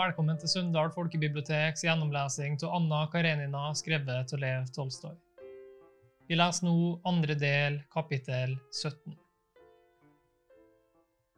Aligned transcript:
velkommen 0.00 0.38
til 0.40 0.48
Sunndal 0.48 0.88
folkebiblioteks 0.94 1.82
gjennomlesing 1.84 2.54
av 2.64 2.76
Anna 2.78 3.00
Karenina, 3.12 3.66
skrevet 3.76 4.32
av 4.32 4.40
Lev 4.40 4.70
Tolstoy. 4.72 5.12
Vi 6.30 6.38
leser 6.38 6.64
nå 6.64 6.74
andre 7.10 7.36
del, 7.36 7.76
kapittel 7.92 8.54
17. 8.70 9.12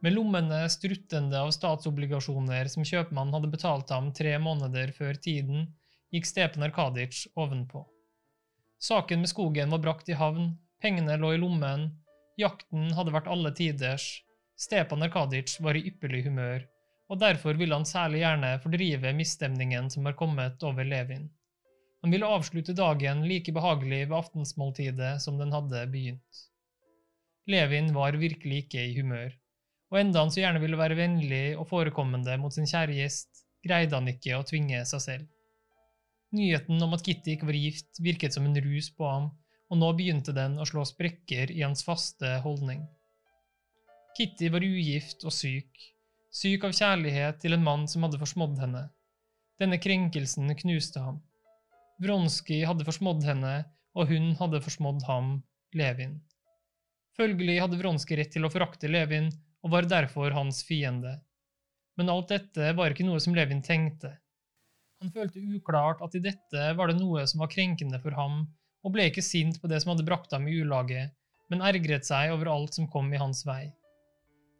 Med 0.05 0.15
lommene 0.15 0.61
struttende 0.71 1.41
av 1.43 1.51
statsobligasjoner 1.55 2.71
som 2.71 2.87
kjøpmannen 2.87 3.35
hadde 3.35 3.51
betalt 3.51 3.91
ham 3.91 4.11
tre 4.15 4.37
måneder 4.39 4.95
før 4.95 5.19
tiden, 5.19 5.67
gikk 6.13 6.29
Stepan 6.29 6.63
Arkadic 6.69 7.25
ovenpå. 7.35 7.83
Saken 8.79 9.25
med 9.25 9.33
skogen 9.33 9.75
var 9.75 9.83
brakt 9.83 10.11
i 10.11 10.19
havn, 10.19 10.53
pengene 10.79 11.19
lå 11.19 11.33
i 11.35 11.41
lommen, 11.41 11.89
jakten 12.39 12.93
hadde 12.95 13.15
vært 13.17 13.31
alle 13.33 13.51
tiders, 13.59 14.21
Stepan 14.55 15.03
Arkadic 15.03 15.57
var 15.59 15.75
i 15.75 15.89
ypperlig 15.89 16.29
humør 16.29 16.69
og 17.13 17.19
derfor 17.21 17.53
ville 17.59 17.77
han 17.77 17.85
særlig 17.85 18.23
gjerne 18.23 18.55
fordrive 18.63 19.11
misstemningen 19.13 19.91
som 19.93 20.07
har 20.09 20.15
kommet 20.17 20.63
over 20.65 20.87
Levin. 20.87 21.27
Han 22.01 22.11
ville 22.11 22.27
avslutte 22.27 22.73
dagen 22.75 23.21
like 23.29 23.53
behagelig 23.53 24.07
ved 24.07 24.17
aftensmåltidet 24.17 25.11
som 25.21 25.37
den 25.37 25.53
hadde 25.53 25.85
begynt. 25.93 26.41
Levin 27.47 27.91
var 27.93 28.17
virkelig 28.17 28.63
ikke 28.63 28.81
i 28.87 28.97
humør, 28.97 29.29
og 29.91 29.99
enda 29.99 30.23
han 30.23 30.33
så 30.33 30.41
gjerne 30.41 30.63
ville 30.63 30.79
være 30.79 30.97
vennlig 30.97 31.45
og 31.53 31.67
forekommende 31.69 32.39
mot 32.41 32.55
sin 32.55 32.67
kjære 32.67 32.97
gjest, 32.97 33.45
greide 33.63 33.93
han 33.99 34.09
ikke 34.09 34.39
å 34.39 34.47
tvinge 34.49 34.81
seg 34.89 35.05
selv. 35.05 35.29
Nyheten 36.33 36.81
om 36.81 36.97
at 36.97 37.05
Kitty 37.05 37.35
ikke 37.35 37.51
var 37.51 37.61
gift, 37.61 38.01
virket 38.01 38.33
som 38.33 38.49
en 38.49 38.57
rus 38.65 38.89
på 38.97 39.05
ham, 39.05 39.29
og 39.69 39.79
nå 39.79 39.93
begynte 39.99 40.33
den 40.33 40.57
å 40.57 40.65
slå 40.65 40.81
sprekker 40.89 41.53
i 41.53 41.61
hans 41.61 41.85
faste 41.85 42.39
holdning. 42.41 42.81
Kitty 44.17 44.49
var 44.53 44.65
ugift 44.65 45.23
og 45.27 45.35
syk, 45.35 45.92
syk 46.33 46.65
av 46.65 46.73
kjærlighet 46.73 47.39
til 47.43 47.53
en 47.53 47.65
mann 47.65 47.85
som 47.89 48.05
hadde 48.05 48.19
forsmådd 48.21 48.57
henne. 48.63 48.87
Denne 49.61 49.77
krenkelsen 49.77 50.49
knuste 50.57 51.03
ham. 51.03 51.19
Vronskij 52.01 52.65
hadde 52.65 52.85
forsmådd 52.87 53.21
henne, 53.27 53.53
og 53.93 54.09
hun 54.09 54.31
hadde 54.39 54.61
forsmådd 54.65 55.05
ham, 55.05 55.35
Levin. 55.77 56.17
Følgelig 57.17 57.59
hadde 57.61 57.77
Vronskij 57.77 58.17
rett 58.17 58.33
til 58.33 58.47
å 58.47 58.51
forakte 58.51 58.89
Levin, 58.89 59.29
og 59.63 59.75
var 59.75 59.87
derfor 59.87 60.33
hans 60.33 60.63
fiende. 60.65 61.19
Men 61.97 62.09
alt 62.09 62.33
dette 62.33 62.73
var 62.73 62.91
ikke 62.91 63.05
noe 63.05 63.21
som 63.21 63.37
Levin 63.37 63.61
tenkte. 63.63 64.15
Han 65.03 65.13
følte 65.13 65.43
uklart 65.53 66.01
at 66.01 66.17
i 66.17 66.23
dette 66.23 66.65
var 66.79 66.89
det 66.89 66.97
noe 66.97 67.27
som 67.29 67.43
var 67.43 67.51
krenkende 67.53 68.01
for 68.01 68.17
ham, 68.17 68.41
og 68.83 68.95
ble 68.95 69.05
ikke 69.11 69.23
sint 69.23 69.61
på 69.61 69.69
det 69.69 69.83
som 69.83 69.93
hadde 69.93 70.07
brakt 70.07 70.33
ham 70.33 70.49
i 70.49 70.57
ulage, 70.63 71.05
men 71.53 71.63
ergret 71.63 72.09
seg 72.09 72.33
over 72.33 72.49
alt 72.49 72.73
som 72.73 72.89
kom 72.89 73.13
i 73.13 73.21
hans 73.21 73.45
vei. 73.45 73.67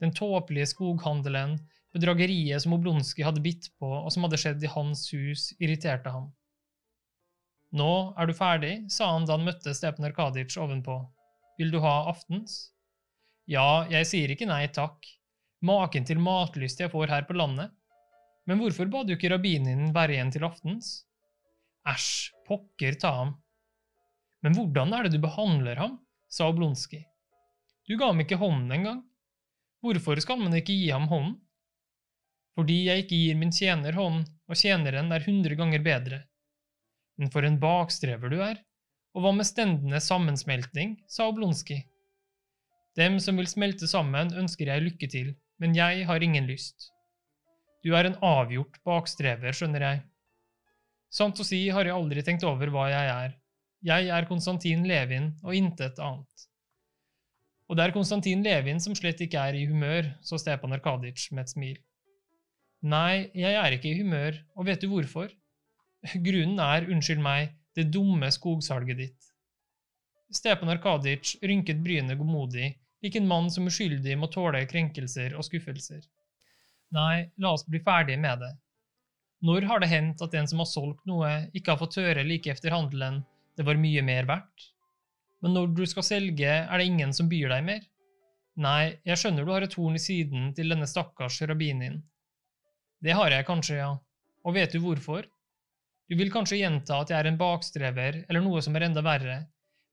Den 0.04 0.12
tåpelige 0.12 0.68
skoghandelen, 0.73 1.56
bedrageriet 1.96 2.59
som 2.62 2.73
Oblonskij 2.76 3.23
hadde 3.23 3.44
bitt 3.44 3.70
på, 3.80 3.88
og 3.88 4.09
som 4.12 4.26
hadde 4.26 4.40
skjedd 4.42 4.64
i 4.66 4.72
hans 4.73 5.06
hus, 5.14 5.52
irriterte 5.64 6.12
ham. 6.12 6.26
Nå 7.73 7.94
er 8.20 8.28
du 8.28 8.34
ferdig, 8.36 8.74
sa 8.92 9.14
han 9.14 9.24
da 9.26 9.38
han 9.38 9.48
møtte 9.48 9.72
Stepan 9.74 10.09
Arkadic 10.09 10.58
ovenpå. 10.59 10.98
Vil 11.58 11.72
du 11.72 11.80
ha 11.86 11.94
aftens? 12.12 12.74
Ja, 13.50 13.86
jeg 13.92 14.09
sier 14.09 14.34
ikke 14.34 14.50
nei 14.50 14.66
takk. 14.76 15.08
Maken 15.64 16.04
til 16.04 16.20
matlyst 16.20 16.84
jeg 16.84 16.92
får 16.92 17.08
her 17.14 17.24
på 17.30 17.38
landet. 17.40 17.72
Men 18.44 18.59
hvorfor 18.59 18.92
ba 18.92 19.06
du 19.08 19.16
ikke 19.16 19.31
rabbinen 19.31 19.94
være 19.96 20.18
igjen 20.18 20.34
til 20.36 20.44
aftens? 20.44 20.92
Æsj, 21.88 22.34
pokker 22.48 23.00
ta 23.00 23.14
ham. 23.22 23.34
Men 24.44 24.56
hvordan 24.58 24.92
er 24.98 25.08
det 25.08 25.16
du 25.16 25.24
behandler 25.24 25.80
ham? 25.80 25.98
sa 26.28 26.52
Oblonskij. 26.52 27.06
Du 27.88 27.96
ga 27.96 28.12
ham 28.12 28.20
ikke 28.20 28.42
hånden 28.42 28.72
engang. 28.76 29.02
Hvorfor 29.84 30.20
skal 30.23 30.39
man 30.39 30.53
ikke 30.56 30.72
gi 30.72 30.92
ham 30.94 31.09
hånden? 31.12 31.34
Fordi 32.56 32.78
jeg 32.85 33.03
ikke 33.03 33.18
gir 33.18 33.40
min 33.40 33.52
tjener 33.52 33.97
hånd, 33.97 34.22
og 34.47 34.56
tjeneren 34.56 35.09
er 35.12 35.25
hundre 35.25 35.58
ganger 35.59 35.84
bedre. 35.84 36.19
Men 37.19 37.31
for 37.34 37.44
en 37.44 37.58
bakstrever 37.59 38.31
du 38.31 38.38
er, 38.46 38.62
og 39.13 39.25
hva 39.25 39.34
med 39.35 39.50
stendende 39.50 40.00
sammensmelting, 40.02 40.96
sa 41.09 41.28
Oblonskij. 41.28 41.84
Dem 42.96 43.19
som 43.19 43.41
vil 43.41 43.50
smelte 43.50 43.90
sammen, 43.90 44.31
ønsker 44.38 44.69
jeg 44.69 44.85
lykke 44.85 45.09
til, 45.09 45.34
men 45.59 45.75
jeg 45.75 46.08
har 46.08 46.24
ingen 46.24 46.47
lyst. 46.47 46.90
Du 47.84 47.91
er 47.97 48.08
en 48.08 48.19
avgjort 48.24 48.79
bakstrever, 48.88 49.52
skjønner 49.52 49.84
jeg. 49.84 50.03
Sant 51.12 51.41
å 51.41 51.46
si 51.46 51.66
har 51.74 51.90
jeg 51.90 51.97
aldri 51.97 52.24
tenkt 52.24 52.46
over 52.47 52.72
hva 52.72 52.88
jeg 52.94 53.12
er. 53.12 53.35
Jeg 53.84 54.13
er 54.16 54.29
Konstantin 54.29 54.88
Levin 54.88 55.34
og 55.44 55.58
intet 55.58 56.00
annet. 56.00 56.47
Og 57.69 57.78
det 57.78 57.85
er 57.85 57.96
Konstantin 57.96 58.44
Levin 58.44 58.81
som 58.84 58.96
slett 58.97 59.22
ikke 59.24 59.40
er 59.40 59.57
i 59.57 59.66
humør, 59.69 60.09
så 60.22 60.38
Stepan 60.41 60.75
Arkadic 60.75 61.29
med 61.31 61.46
et 61.46 61.53
smil. 61.53 61.78
Nei, 62.84 63.29
jeg 63.38 63.56
er 63.56 63.75
ikke 63.75 63.94
i 63.94 64.00
humør, 64.01 64.38
og 64.59 64.68
vet 64.68 64.84
du 64.84 64.90
hvorfor? 64.91 65.31
Grunnen 66.25 66.59
er, 66.59 66.90
unnskyld 66.91 67.22
meg, 67.23 67.53
det 67.78 67.88
dumme 67.94 68.28
skogsalget 68.35 69.00
ditt. 69.00 69.29
Stepan 70.34 70.73
Arkadic 70.73 71.38
rynket 71.46 71.79
brynet 71.85 72.19
godmodig, 72.19 72.73
lik 73.03 73.16
en 73.16 73.29
mann 73.29 73.47
som 73.53 73.69
uskyldig 73.69 74.18
må 74.19 74.28
tåle 74.34 74.66
krenkelser 74.68 75.38
og 75.38 75.47
skuffelser. 75.47 76.03
Nei, 76.94 77.29
la 77.40 77.53
oss 77.56 77.63
bli 77.66 77.79
ferdige 77.84 78.19
med 78.22 78.44
det. 78.44 78.52
Når 79.44 79.68
har 79.68 79.81
det 79.84 79.91
hendt 79.91 80.22
at 80.23 80.35
en 80.40 80.47
som 80.47 80.62
har 80.62 80.69
solgt 80.69 81.03
noe, 81.09 81.31
ikke 81.56 81.73
har 81.73 81.79
fått 81.81 82.00
høre 82.00 82.23
like 82.28 82.52
efter 82.52 82.75
handelen 82.75 83.23
det 83.57 83.66
var 83.68 83.79
mye 83.79 84.02
mer 84.06 84.28
verdt? 84.29 84.72
Men 85.44 85.58
når 85.58 85.74
du 85.76 85.84
skal 85.90 86.06
selge, 86.08 86.48
er 86.48 86.80
det 86.80 86.88
ingen 86.88 87.12
som 87.16 87.28
byr 87.31 87.52
deg 87.52 87.66
mer? 87.68 87.84
Nei, 88.64 88.96
jeg 89.04 89.20
skjønner 89.20 89.46
du 89.46 89.52
har 89.52 89.66
et 89.66 89.76
horn 89.76 89.98
i 89.98 90.02
siden 90.02 90.52
til 90.56 90.70
denne 90.72 90.88
stakkars 90.88 91.42
rabbinen. 91.50 92.00
Det 93.04 93.16
har 93.18 93.34
jeg 93.34 93.48
kanskje, 93.48 93.80
ja. 93.82 93.92
Og 94.48 94.56
vet 94.56 94.72
du 94.72 94.80
hvorfor? 94.84 95.26
Du 96.08 96.16
vil 96.20 96.32
kanskje 96.32 96.59
gjenta 96.62 97.00
at 97.02 97.12
jeg 97.12 97.18
er 97.20 97.30
en 97.32 97.40
bakstrever 97.40 98.22
eller 98.28 98.44
noe 98.44 98.62
som 98.64 98.76
er 98.78 98.86
enda 98.88 99.03
verre, 99.03 99.38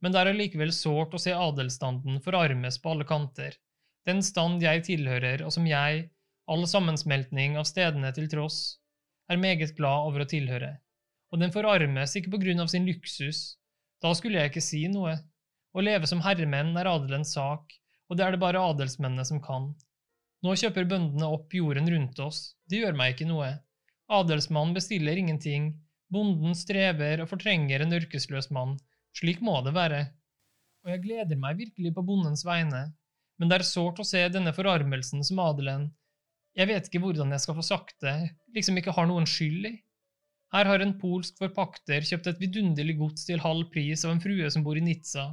men 0.03 0.12
det 0.12 0.21
er 0.21 0.31
allikevel 0.33 0.72
sårt 0.75 1.15
å 1.16 1.21
se 1.22 1.34
adelsstanden 1.34 2.21
forarmes 2.25 2.78
på 2.83 2.93
alle 2.93 3.06
kanter, 3.09 3.56
den 4.09 4.22
stand 4.25 4.62
jeg 4.65 4.84
tilhører 4.87 5.44
og 5.47 5.55
som 5.55 5.66
jeg, 5.69 6.06
all 6.50 6.66
sammensmeltning 6.66 7.59
av 7.60 7.69
stedene 7.69 8.10
til 8.16 8.28
tross, 8.33 8.81
er 9.31 9.39
meget 9.39 9.77
glad 9.78 10.10
over 10.10 10.25
å 10.25 10.31
tilhøre, 10.31 10.72
og 11.31 11.43
den 11.43 11.55
forarmes 11.55 12.16
ikke 12.19 12.33
på 12.34 12.41
grunn 12.43 12.62
av 12.65 12.71
sin 12.72 12.89
luksus, 12.89 13.56
da 14.03 14.12
skulle 14.16 14.41
jeg 14.41 14.50
ikke 14.50 14.65
si 14.65 14.87
noe, 14.91 15.15
å 15.75 15.84
leve 15.84 16.08
som 16.10 16.22
herremenn 16.25 16.75
er 16.78 16.88
adelens 16.91 17.34
sak, 17.36 17.76
og 18.10 18.19
det 18.19 18.26
er 18.26 18.34
det 18.34 18.42
bare 18.42 18.62
adelsmennene 18.72 19.26
som 19.26 19.41
kan. 19.42 19.70
Nå 20.42 20.54
kjøper 20.56 20.88
bøndene 20.88 21.28
opp 21.28 21.53
jorden 21.54 21.91
rundt 21.92 22.19
oss, 22.25 22.54
det 22.70 22.81
gjør 22.81 22.97
meg 22.98 23.14
ikke 23.14 23.28
noe. 23.28 23.53
Adelsmannen 24.10 24.75
bestiller 24.75 25.19
ingenting, 25.20 25.75
bonden 26.10 26.56
strever 26.59 27.22
og 27.22 27.30
fortrenger 27.30 27.84
en 27.84 27.94
yrkesløs 28.00 28.50
mann, 28.54 28.78
slik 29.16 29.42
må 29.44 29.60
det 29.66 29.76
være. 29.76 30.00
Og 30.82 30.94
jeg 30.94 31.04
gleder 31.04 31.38
meg 31.38 31.60
virkelig 31.60 31.92
på 31.94 32.04
bondens 32.09 32.42
vegne, 32.47 32.88
men 33.38 33.50
det 33.50 33.60
er 33.60 33.69
sårt 33.69 34.00
å 34.00 34.06
se 34.06 34.22
denne 34.32 34.53
forarmelsen 34.56 35.22
som 35.26 35.42
adelen. 35.44 35.91
Jeg 36.59 36.66
vet 36.72 36.88
ikke 36.88 37.03
hvordan 37.04 37.30
jeg 37.34 37.44
skal 37.44 37.56
få 37.60 37.64
sagt 37.64 38.00
det, 38.03 38.16
liksom 38.56 38.80
ikke 38.80 38.97
har 38.97 39.06
noen 39.09 39.28
skyld 39.28 39.69
i. 39.70 39.75
Her 40.50 40.66
har 40.66 40.82
en 40.82 40.97
polsk 40.98 41.36
forpakter 41.38 42.03
kjøpt 42.03 42.32
et 42.32 42.41
vidunderlig 42.42 42.97
gods 42.98 43.28
til 43.28 43.42
halv 43.44 43.69
pris 43.70 44.03
av 44.03 44.16
en 44.16 44.22
frue 44.22 44.48
som 44.50 44.64
bor 44.66 44.80
i 44.80 44.82
Nizza, 44.82 45.28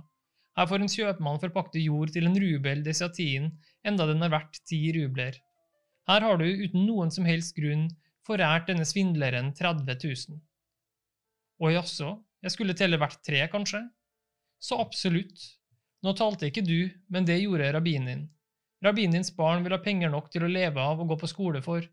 her 0.58 0.66
får 0.70 0.82
en 0.82 0.90
kjøpmann 0.90 1.42
forpakte 1.42 1.82
jord 1.84 2.12
til 2.14 2.26
en 2.26 2.38
rubel 2.42 2.82
desiatin, 2.86 3.52
enda 3.86 4.08
den 4.10 4.26
er 4.26 4.34
verdt 4.34 4.58
ti 4.66 4.80
rubler. 4.96 5.38
Her 6.10 6.24
har 6.26 6.40
du 6.40 6.46
uten 6.48 6.88
noen 6.88 7.12
som 7.14 7.28
helst 7.30 7.54
grunn 7.58 7.86
forært 8.26 8.70
denne 8.72 8.88
svindleren 8.88 9.52
30 9.58 10.00
000. 10.02 10.40
Å 11.62 11.74
jaså, 11.74 12.10
jeg 12.42 12.54
skulle 12.54 12.78
telle 12.78 12.98
hvert 13.02 13.22
tre, 13.26 13.44
kanskje? 13.52 13.84
Så 14.58 14.80
absolutt. 14.82 15.46
Nå 16.06 16.14
talte 16.18 16.50
ikke 16.50 16.66
du, 16.66 16.90
men 17.14 17.26
det 17.28 17.40
gjorde 17.42 17.70
rabbinen. 17.76 18.26
Rabbinins 18.86 19.32
barn 19.38 19.64
vil 19.66 19.74
ha 19.74 19.82
penger 19.82 20.12
nok 20.14 20.30
til 20.34 20.46
å 20.46 20.52
leve 20.52 20.82
av 20.82 21.02
og 21.02 21.14
gå 21.14 21.18
på 21.22 21.30
skole 21.30 21.62
for, 21.66 21.86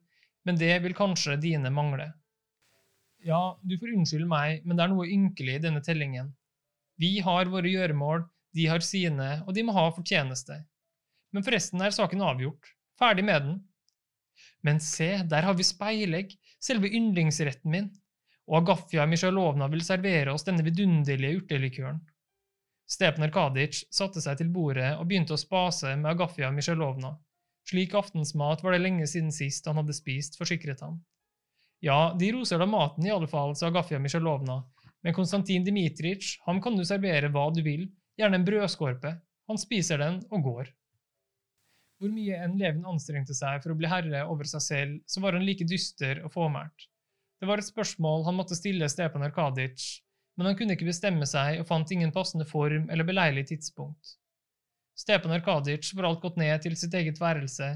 men 0.44 0.60
det 0.60 0.72
vil 0.84 0.96
kanskje 0.96 1.38
dine 1.40 1.72
mangle. 1.72 2.10
Ja, 3.24 3.56
du 3.64 3.76
får 3.80 3.94
unnskylde 3.96 4.28
meg, 4.28 4.64
men 4.64 4.76
det 4.76 4.84
er 4.84 4.92
noe 4.92 5.08
ynkelig 5.08 5.56
i 5.56 5.64
denne 5.64 5.80
tellingen. 5.84 6.34
Vi 7.00 7.16
har 7.24 7.48
våre 7.50 7.70
gjøremål, 7.72 8.26
de 8.54 8.68
har 8.70 8.84
sine, 8.86 9.28
og 9.46 9.54
de 9.54 9.64
må 9.66 9.74
ha 9.74 9.88
fortjeneste. 9.94 10.60
Men 11.34 11.44
forresten 11.46 11.82
er 11.82 11.94
saken 11.94 12.22
avgjort. 12.22 12.70
Ferdig 12.98 13.24
med 13.26 13.42
den. 13.42 13.60
Men 14.62 14.80
se, 14.80 15.10
der 15.30 15.46
har 15.46 15.56
vi 15.58 15.66
speilegg, 15.66 16.34
selve 16.62 16.88
yndlingsretten 16.88 17.70
min, 17.70 17.90
og 18.46 18.60
Agafia 18.62 19.06
Misjailovna 19.08 19.66
vil 19.72 19.82
servere 19.84 20.34
oss 20.34 20.46
denne 20.46 20.64
vidunderlige 20.66 21.40
urtelikøren. 21.40 21.98
Stepan 22.90 23.24
Arkadic 23.26 23.80
satte 23.94 24.20
seg 24.20 24.38
til 24.38 24.50
bordet 24.52 24.92
og 24.98 25.06
begynte 25.08 25.34
å 25.34 25.40
spase 25.40 25.94
med 25.96 26.10
Agafia 26.12 26.50
Misjailovna. 26.52 27.14
Slik 27.64 27.96
aftensmat 27.96 28.62
var 28.62 28.76
det 28.76 28.82
lenge 28.84 29.08
siden 29.08 29.32
sist 29.32 29.66
han 29.66 29.80
hadde 29.80 29.96
spist, 29.96 30.36
forsikret 30.36 30.84
han. 30.84 30.98
Ja, 31.84 32.12
de 32.16 32.30
roser 32.36 32.60
da 32.60 32.68
maten 32.68 33.06
i 33.08 33.12
alle 33.12 33.28
fall, 33.28 33.56
sa 33.56 33.70
Agafia 33.72 33.98
Misjailovna, 34.00 34.60
men 35.04 35.16
Konstantin 35.16 35.64
Dmitrij, 35.64 36.38
ham 36.46 36.60
kan 36.64 36.76
du 36.76 36.84
servere 36.84 37.32
hva 37.32 37.48
du 37.52 37.62
vil, 37.64 37.88
gjerne 38.18 38.40
en 38.40 38.46
brødskorpe. 38.46 39.12
Han 39.50 39.60
spiser 39.60 40.00
den 40.00 40.22
og 40.30 40.46
går. 40.46 40.72
Hvor 42.00 42.10
mye 42.10 42.38
enn 42.44 42.56
Levin 42.58 42.86
anstrengte 42.90 43.36
seg 43.36 43.62
for 43.62 43.72
å 43.72 43.78
bli 43.78 43.88
herre 43.90 44.24
over 44.30 44.48
seg 44.48 44.64
selv, 44.64 44.96
så 45.06 45.22
var 45.22 45.36
han 45.36 45.44
like 45.46 45.66
dyster 45.68 46.20
og 46.24 46.32
fåmælt. 46.34 46.88
Det 47.40 47.48
var 47.48 47.60
et 47.60 47.68
spørsmål 47.68 48.24
han 48.26 48.36
måtte 48.38 48.56
stille 48.58 48.88
Stepan 48.90 49.26
Arkadic, 49.26 50.02
men 50.36 50.48
han 50.48 50.58
kunne 50.58 50.74
ikke 50.74 50.88
bestemme 50.88 51.26
seg 51.28 51.60
og 51.60 51.68
fant 51.68 51.90
ingen 51.94 52.12
passende 52.14 52.46
form 52.48 52.88
eller 52.90 53.06
beleilig 53.06 53.46
tidspunkt. 53.52 54.16
Stepan 54.98 55.34
Arkadic 55.36 55.90
var 55.94 56.08
alt 56.08 56.22
gått 56.22 56.38
ned 56.40 56.62
til 56.64 56.76
sitt 56.78 56.94
eget 56.94 57.20
værelse, 57.20 57.70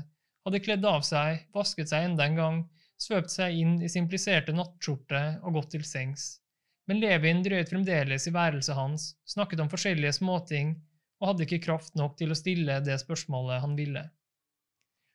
hadde 0.46 0.62
kledd 0.64 0.86
av 0.86 1.04
seg, 1.06 1.44
vasket 1.54 1.90
seg 1.90 2.08
enda 2.08 2.26
en 2.26 2.38
gang, 2.38 2.60
svøpt 2.98 3.30
seg 3.30 3.54
inn 3.58 3.78
i 3.82 3.90
sin 3.90 4.08
pliserte 4.10 4.54
nattskjorte 4.54 5.22
og 5.42 5.58
gått 5.58 5.72
til 5.76 5.86
sengs. 5.86 6.38
Men 6.88 7.02
Levin 7.02 7.42
drøyt 7.44 7.68
fremdeles 7.68 8.26
i 8.28 8.32
værelset 8.32 8.76
hans, 8.76 9.10
snakket 9.28 9.60
om 9.60 9.68
forskjellige 9.68 10.14
småting 10.16 10.76
og 11.20 11.32
hadde 11.32 11.44
ikke 11.44 11.64
kraft 11.66 11.98
nok 11.98 12.14
til 12.16 12.32
å 12.32 12.38
stille 12.38 12.78
det 12.84 12.96
spørsmålet 13.02 13.60
han 13.60 13.74
ville. 13.76 14.06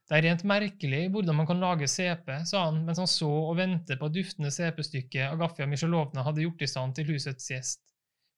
Det 0.03 0.17
er 0.17 0.25
rent 0.27 0.43
merkelig 0.45 1.05
hvordan 1.13 1.37
man 1.39 1.47
kan 1.49 1.61
lage 1.63 1.87
CP, 1.87 2.27
sa 2.45 2.65
han 2.67 2.81
mens 2.85 2.99
han 2.99 3.09
så 3.09 3.29
og 3.31 3.55
ventet 3.57 3.97
på 3.97 4.09
et 4.09 4.17
duftende 4.19 4.51
CP-stykke 4.51 5.29
Agafia 5.31 5.65
Misjelovna 5.69 6.25
hadde 6.27 6.43
gjort 6.43 6.61
i 6.61 6.69
stand 6.69 6.97
til 6.97 7.07
husets 7.09 7.49
gjest, 7.49 7.81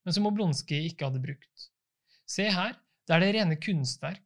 men 0.06 0.16
som 0.16 0.30
Oblonskij 0.30 0.92
ikke 0.92 1.10
hadde 1.10 1.24
brukt. 1.24 1.70
Se 2.30 2.48
her, 2.54 2.78
det 3.06 3.18
er 3.18 3.26
det 3.26 3.34
rene 3.36 3.60
kunstverk. 3.60 4.24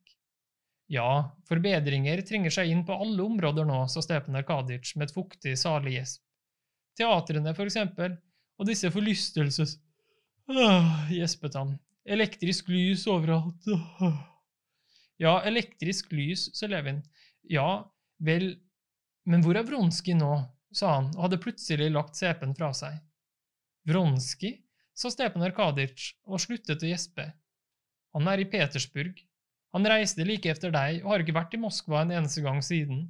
Ja, 0.92 1.32
forbedringer 1.48 2.22
trenger 2.28 2.54
seg 2.54 2.70
inn 2.74 2.86
på 2.86 2.98
alle 2.98 3.24
områder 3.24 3.66
nå, 3.66 3.84
sa 3.90 4.04
Stepen 4.04 4.38
Arkadic 4.38 4.96
med 4.98 5.08
et 5.08 5.16
fuktig, 5.16 5.56
salig 5.58 5.96
gjesp. 5.96 6.24
Teatrene, 7.00 7.54
for 7.56 7.70
eksempel, 7.70 8.18
og 8.60 8.68
disse 8.68 8.92
forlystelses... 8.94 9.78
Åh, 10.50 11.12
gjespet 11.14 11.56
han. 11.56 11.76
Elektrisk 12.10 12.72
lys 12.74 13.06
overalt. 13.10 13.68
Åh. 13.70 14.18
Ja, 15.22 15.40
elektrisk 15.46 16.14
lys, 16.16 16.48
sa 16.56 16.68
Levin. 16.72 17.04
Ja, 17.52 17.84
vel, 18.24 18.54
men 19.30 19.44
hvor 19.46 19.60
er 19.60 19.68
Vronski 19.68 20.16
nå? 20.18 20.34
sa 20.70 20.92
han 21.00 21.08
og 21.16 21.24
hadde 21.24 21.40
plutselig 21.42 21.88
lagt 21.90 22.18
CP-en 22.20 22.54
fra 22.58 22.70
seg. 22.78 23.00
Vronski? 23.90 24.60
sa 25.00 25.10
Stepan 25.10 25.46
Arkadic 25.48 26.12
og 26.28 26.42
sluttet 26.44 26.84
å 26.84 26.90
gjespe. 26.90 27.26
Han 28.14 28.28
er 28.28 28.44
i 28.44 28.48
Petersburg. 28.52 29.16
Han 29.74 29.88
reiste 29.88 30.26
like 30.28 30.50
etter 30.52 30.74
deg 30.74 31.00
og 31.04 31.14
har 31.14 31.24
ikke 31.24 31.38
vært 31.38 31.56
i 31.56 31.62
Moskva 31.62 32.04
en 32.04 32.14
eneste 32.20 32.44
gang 32.46 32.60
siden. 32.66 33.06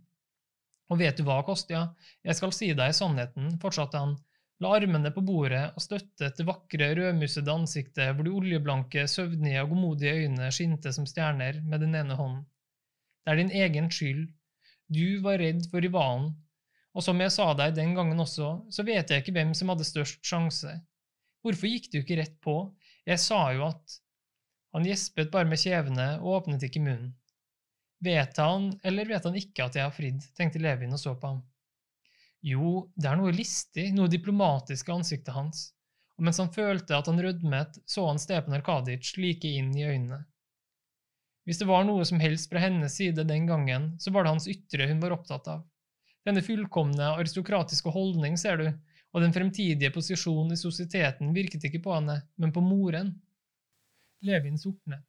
Og 0.89 1.01
vet 1.01 1.17
du 1.17 1.25
hva, 1.25 1.39
Kostja, 1.45 1.87
jeg 2.25 2.37
skal 2.37 2.53
si 2.55 2.71
deg 2.77 2.95
sannheten, 2.95 3.55
fortsatte 3.61 4.01
han, 4.01 4.15
la 4.59 4.73
armene 4.75 5.11
på 5.15 5.23
bordet 5.23 5.69
og 5.77 5.83
støttet 5.83 6.35
det 6.39 6.45
vakre, 6.47 6.89
rødmussede 6.97 7.53
ansiktet 7.53 8.11
hvor 8.15 8.27
de 8.27 8.33
oljeblanke, 8.35 9.05
søvnige 9.07 9.61
og 9.63 9.71
godmodige 9.73 10.25
øynene 10.25 10.51
skinte 10.51 10.91
som 10.95 11.07
stjerner 11.07 11.61
med 11.63 11.85
den 11.85 11.95
ene 11.95 12.17
hånden. 12.19 12.43
Det 13.23 13.33
er 13.33 13.39
din 13.39 13.55
egen 13.61 13.89
skyld. 13.93 14.27
Du 14.89 15.21
var 15.23 15.39
redd 15.39 15.67
for 15.71 15.83
rivalen, 15.85 16.33
og 16.97 17.05
som 17.05 17.19
jeg 17.21 17.31
sa 17.31 17.51
deg 17.55 17.75
den 17.77 17.93
gangen 17.95 18.19
også, 18.19 18.49
så 18.73 18.83
vet 18.83 19.11
jeg 19.11 19.23
ikke 19.23 19.35
hvem 19.37 19.53
som 19.55 19.71
hadde 19.71 19.87
størst 19.87 20.23
sjanse. 20.25 20.73
Hvorfor 21.45 21.69
gikk 21.69 21.91
du 21.93 21.99
ikke 22.01 22.17
rett 22.19 22.35
på? 22.43 22.55
Jeg 23.07 23.21
sa 23.21 23.43
jo 23.55 23.67
at 23.69 23.99
han 24.75 24.85
gjespet 24.85 25.31
bare 25.33 25.47
med 25.49 25.61
kjevene 25.61 26.09
og 26.19 26.41
åpnet 26.41 26.65
ikke 26.67 26.81
munnen. 26.83 27.13
Vet 28.03 28.37
han 28.39 28.71
eller 28.83 29.07
vet 29.07 29.25
han 29.27 29.37
ikke 29.39 29.65
at 29.67 29.75
jeg 29.75 29.85
har 29.85 29.95
fridd, 29.95 30.23
tenkte 30.35 30.61
Levin 30.63 30.95
og 30.95 31.01
så 31.01 31.15
på 31.19 31.33
ham. 31.33 31.39
Jo, 32.45 32.87
det 32.95 33.09
er 33.09 33.17
noe 33.19 33.35
listig, 33.35 33.89
noe 33.95 34.07
diplomatisk 34.11 34.87
i 34.87 34.95
ansiktet 34.95 35.35
hans, 35.35 35.69
og 36.15 36.27
mens 36.27 36.39
han 36.39 36.51
følte 36.55 36.95
at 36.95 37.07
han 37.11 37.19
rødmet, 37.19 37.79
så 37.87 38.05
han 38.07 38.19
Stepan 38.21 38.55
Arkadic 38.55 39.13
like 39.19 39.47
inn 39.59 39.73
i 39.75 39.87
øynene. 39.87 40.21
Hvis 41.47 41.59
det 41.59 41.67
var 41.67 41.83
noe 41.87 42.05
som 42.05 42.21
helst 42.21 42.51
fra 42.51 42.61
hennes 42.61 42.95
side 42.95 43.25
den 43.27 43.47
gangen, 43.49 43.93
så 43.99 44.11
var 44.13 44.23
det 44.23 44.35
hans 44.35 44.47
ytre 44.51 44.87
hun 44.87 45.01
var 45.03 45.15
opptatt 45.15 45.47
av. 45.51 45.63
Denne 46.27 46.43
fullkomne 46.45 47.15
aristokratiske 47.17 47.91
holdning, 47.91 48.35
ser 48.37 48.59
du, 48.59 48.67
og 49.15 49.23
den 49.23 49.33
fremtidige 49.33 49.91
posisjonen 49.95 50.53
i 50.53 50.59
sosieteten 50.59 51.33
virket 51.33 51.65
ikke 51.65 51.81
på 51.87 51.95
henne, 51.95 52.19
men 52.37 52.53
på 52.53 52.61
moren. 52.63 53.15
Levin 54.23 54.59
sortnet. 54.59 55.07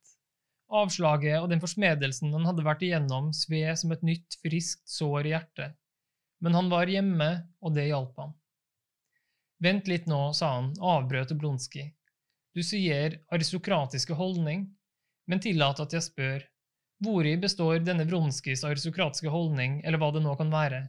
Avslaget 0.70 1.42
og 1.42 1.50
den 1.50 1.60
forsmedelsen 1.62 2.32
han 2.32 2.46
hadde 2.46 2.64
vært 2.64 2.86
igjennom, 2.86 3.32
sved 3.34 3.74
som 3.82 3.92
et 3.92 4.04
nytt, 4.06 4.38
friskt 4.40 4.86
sår 4.88 5.26
i 5.28 5.34
hjertet. 5.34 5.76
Men 6.40 6.56
han 6.56 6.70
var 6.72 6.90
hjemme, 6.90 7.30
og 7.60 7.74
det 7.76 7.90
hjalp 7.90 8.16
ham. 8.20 8.34
Vent 9.60 9.90
litt 9.90 10.06
nå, 10.08 10.20
sa 10.36 10.54
han 10.56 10.70
og 10.78 10.92
avbrøt 10.94 11.34
Oblonskij. 11.34 11.90
Du 12.56 12.62
sier 12.66 13.18
aristokratiske 13.30 14.16
holdning, 14.16 14.64
men 15.28 15.42
tillat 15.44 15.82
at 15.84 15.92
jeg 15.94 16.06
spør, 16.08 16.46
hvori 17.04 17.36
består 17.40 17.84
denne 17.84 18.06
Vronskijs 18.08 18.64
aristokratiske 18.66 19.30
holdning, 19.30 19.78
eller 19.84 20.00
hva 20.00 20.10
det 20.16 20.24
nå 20.24 20.34
kan 20.40 20.50
være? 20.52 20.82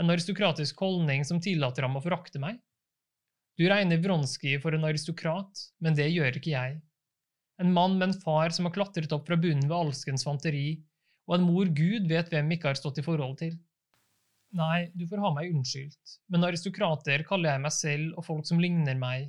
En 0.00 0.12
aristokratisk 0.12 0.80
holdning 0.80 1.26
som 1.26 1.42
tillater 1.42 1.86
ham 1.86 1.98
å 1.98 2.04
forakte 2.04 2.40
meg? 2.42 2.62
Du 3.58 3.66
regner 3.68 4.00
Vronskij 4.02 4.60
for 4.62 4.76
en 4.76 4.86
aristokrat, 4.88 5.66
men 5.82 5.96
det 5.98 6.08
gjør 6.12 6.38
ikke 6.38 6.54
jeg 6.54 6.80
en 7.58 7.72
mann 7.72 7.98
med 7.98 8.08
en 8.08 8.20
far 8.20 8.52
som 8.52 8.68
har 8.68 8.74
klatret 8.74 9.12
opp 9.16 9.28
fra 9.28 9.38
bunnen 9.40 9.68
ved 9.68 9.76
alskens 9.76 10.26
fanteri, 10.26 10.82
og 11.26 11.38
en 11.38 11.46
mor 11.48 11.70
Gud 11.72 12.08
vet 12.10 12.28
hvem 12.32 12.52
ikke 12.54 12.70
har 12.70 12.78
stått 12.78 13.00
i 13.00 13.06
forhold 13.06 13.38
til. 13.40 13.56
Nei, 14.56 14.88
du 14.94 15.04
får 15.08 15.20
ha 15.20 15.30
meg 15.36 15.50
unnskyldt, 15.52 16.12
men 16.32 16.46
aristokrater 16.48 17.24
kaller 17.28 17.52
jeg 17.52 17.62
meg 17.66 17.74
selv 17.76 18.16
og 18.16 18.24
folk 18.24 18.46
som 18.48 18.60
ligner 18.62 18.96
meg, 18.96 19.26